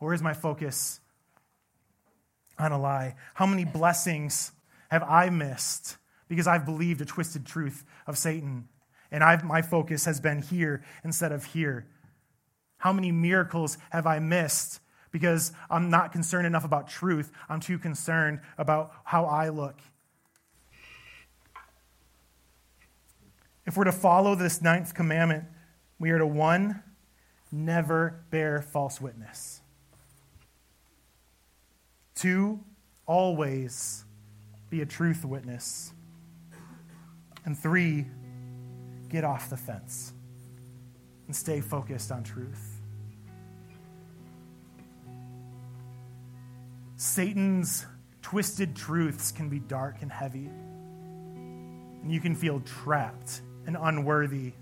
Or 0.00 0.14
is 0.14 0.22
my 0.22 0.32
focus 0.32 1.00
on 2.56 2.70
a 2.70 2.78
lie? 2.78 3.16
How 3.34 3.46
many 3.46 3.64
blessings 3.64 4.52
have 4.88 5.02
I 5.02 5.30
missed 5.30 5.96
because 6.28 6.46
I've 6.46 6.64
believed 6.64 7.00
a 7.00 7.04
twisted 7.04 7.46
truth 7.46 7.84
of 8.06 8.18
Satan? 8.18 8.68
And 9.10 9.24
I've, 9.24 9.44
my 9.44 9.62
focus 9.62 10.04
has 10.04 10.20
been 10.20 10.42
here 10.42 10.82
instead 11.04 11.32
of 11.32 11.44
here. 11.46 11.86
How 12.78 12.92
many 12.92 13.10
miracles 13.10 13.78
have 13.90 14.06
I 14.06 14.18
missed 14.18 14.80
because 15.10 15.52
I'm 15.70 15.90
not 15.90 16.12
concerned 16.12 16.46
enough 16.46 16.64
about 16.64 16.88
truth? 16.88 17.32
I'm 17.48 17.60
too 17.60 17.78
concerned 17.78 18.40
about 18.56 18.92
how 19.04 19.24
I 19.24 19.48
look. 19.48 19.80
If 23.66 23.76
we're 23.76 23.84
to 23.84 23.92
follow 23.92 24.34
this 24.34 24.62
ninth 24.62 24.94
commandment, 24.94 25.44
we 25.98 26.10
are 26.10 26.18
to 26.18 26.26
one, 26.26 26.82
never 27.50 28.24
bear 28.30 28.62
false 28.62 29.00
witness. 29.00 29.60
Two, 32.14 32.60
always 33.06 34.04
be 34.70 34.82
a 34.82 34.86
truth 34.86 35.24
witness. 35.24 35.92
And 37.44 37.58
three, 37.58 38.06
get 39.08 39.24
off 39.24 39.48
the 39.48 39.56
fence 39.56 40.12
and 41.26 41.34
stay 41.34 41.60
focused 41.60 42.12
on 42.12 42.22
truth. 42.22 42.80
Satan's 46.96 47.86
twisted 48.22 48.74
truths 48.74 49.30
can 49.32 49.48
be 49.48 49.60
dark 49.60 50.02
and 50.02 50.10
heavy, 50.10 50.50
and 52.02 52.12
you 52.12 52.20
can 52.20 52.34
feel 52.34 52.60
trapped 52.60 53.40
and 53.66 53.76
unworthy 53.80 54.52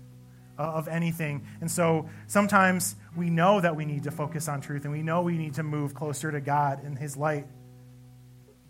of 0.57 0.87
anything. 0.87 1.45
And 1.61 1.69
so 1.69 2.09
sometimes 2.27 2.95
we 3.15 3.29
know 3.29 3.61
that 3.61 3.75
we 3.75 3.85
need 3.85 4.03
to 4.03 4.11
focus 4.11 4.47
on 4.47 4.61
truth 4.61 4.83
and 4.83 4.91
we 4.91 5.01
know 5.01 5.21
we 5.21 5.37
need 5.37 5.53
to 5.55 5.63
move 5.63 5.93
closer 5.93 6.31
to 6.31 6.41
God 6.41 6.83
in 6.83 6.95
His 6.95 7.15
light. 7.15 7.47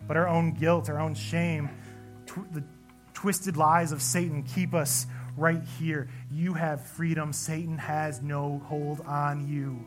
But 0.06 0.18
our 0.18 0.28
own 0.28 0.54
guilt, 0.54 0.90
our 0.90 1.00
own 1.00 1.16
shame, 1.16 1.70
tw- 2.26 2.52
the 2.54 2.64
twisted 3.14 3.58
lies 3.58 3.92
of 3.92 4.02
Satan 4.02 4.44
keep 4.44 4.74
us 4.74 5.08
right 5.36 5.64
here. 5.80 6.10
You 6.32 6.54
have 6.54 6.86
freedom. 6.86 7.34
Satan 7.34 7.78
has 7.78 8.22
no 8.22 8.62
hold 8.66 9.02
on 9.02 9.48
you. 9.48 9.86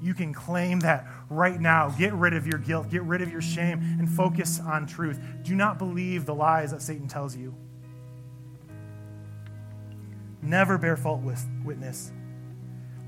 You 0.00 0.14
can 0.14 0.32
claim 0.32 0.80
that 0.80 1.06
right 1.28 1.60
now. 1.60 1.90
Get 1.90 2.12
rid 2.12 2.34
of 2.34 2.46
your 2.46 2.58
guilt, 2.58 2.90
get 2.90 3.02
rid 3.02 3.20
of 3.20 3.32
your 3.32 3.42
shame, 3.42 3.80
and 3.98 4.08
focus 4.08 4.60
on 4.60 4.86
truth. 4.86 5.20
Do 5.42 5.54
not 5.54 5.78
believe 5.78 6.24
the 6.24 6.34
lies 6.34 6.70
that 6.70 6.82
Satan 6.82 7.08
tells 7.08 7.36
you. 7.36 7.54
Never 10.40 10.78
bear 10.78 10.96
false 10.96 11.44
witness. 11.64 12.12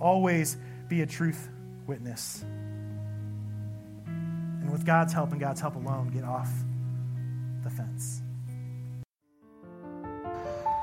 Always 0.01 0.57
be 0.89 1.03
a 1.03 1.07
truth 1.07 1.49
witness. 1.87 2.45
And 4.71 4.79
with 4.79 4.87
God's 4.87 5.13
help 5.13 5.33
and 5.33 5.41
God's 5.41 5.61
help 5.61 5.75
alone, 5.75 6.11
get 6.11 6.23
off 6.23 6.49
the 7.65 7.71
fence. 7.71 8.23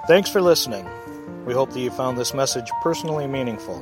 Thanks 0.08 0.30
for 0.30 0.42
listening. 0.42 0.86
We 1.46 1.54
hope 1.54 1.72
that 1.72 1.80
you 1.80 1.90
found 1.90 2.18
this 2.18 2.34
message 2.34 2.70
personally 2.82 3.28
meaningful. 3.28 3.82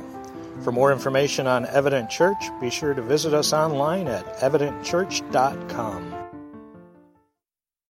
For 0.62 0.70
more 0.70 0.92
information 0.92 1.48
on 1.48 1.66
Evident 1.66 2.08
Church, 2.08 2.38
be 2.60 2.70
sure 2.70 2.94
to 2.94 3.02
visit 3.02 3.34
us 3.34 3.52
online 3.52 4.06
at 4.06 4.24
evidentchurch.com. 4.36 6.15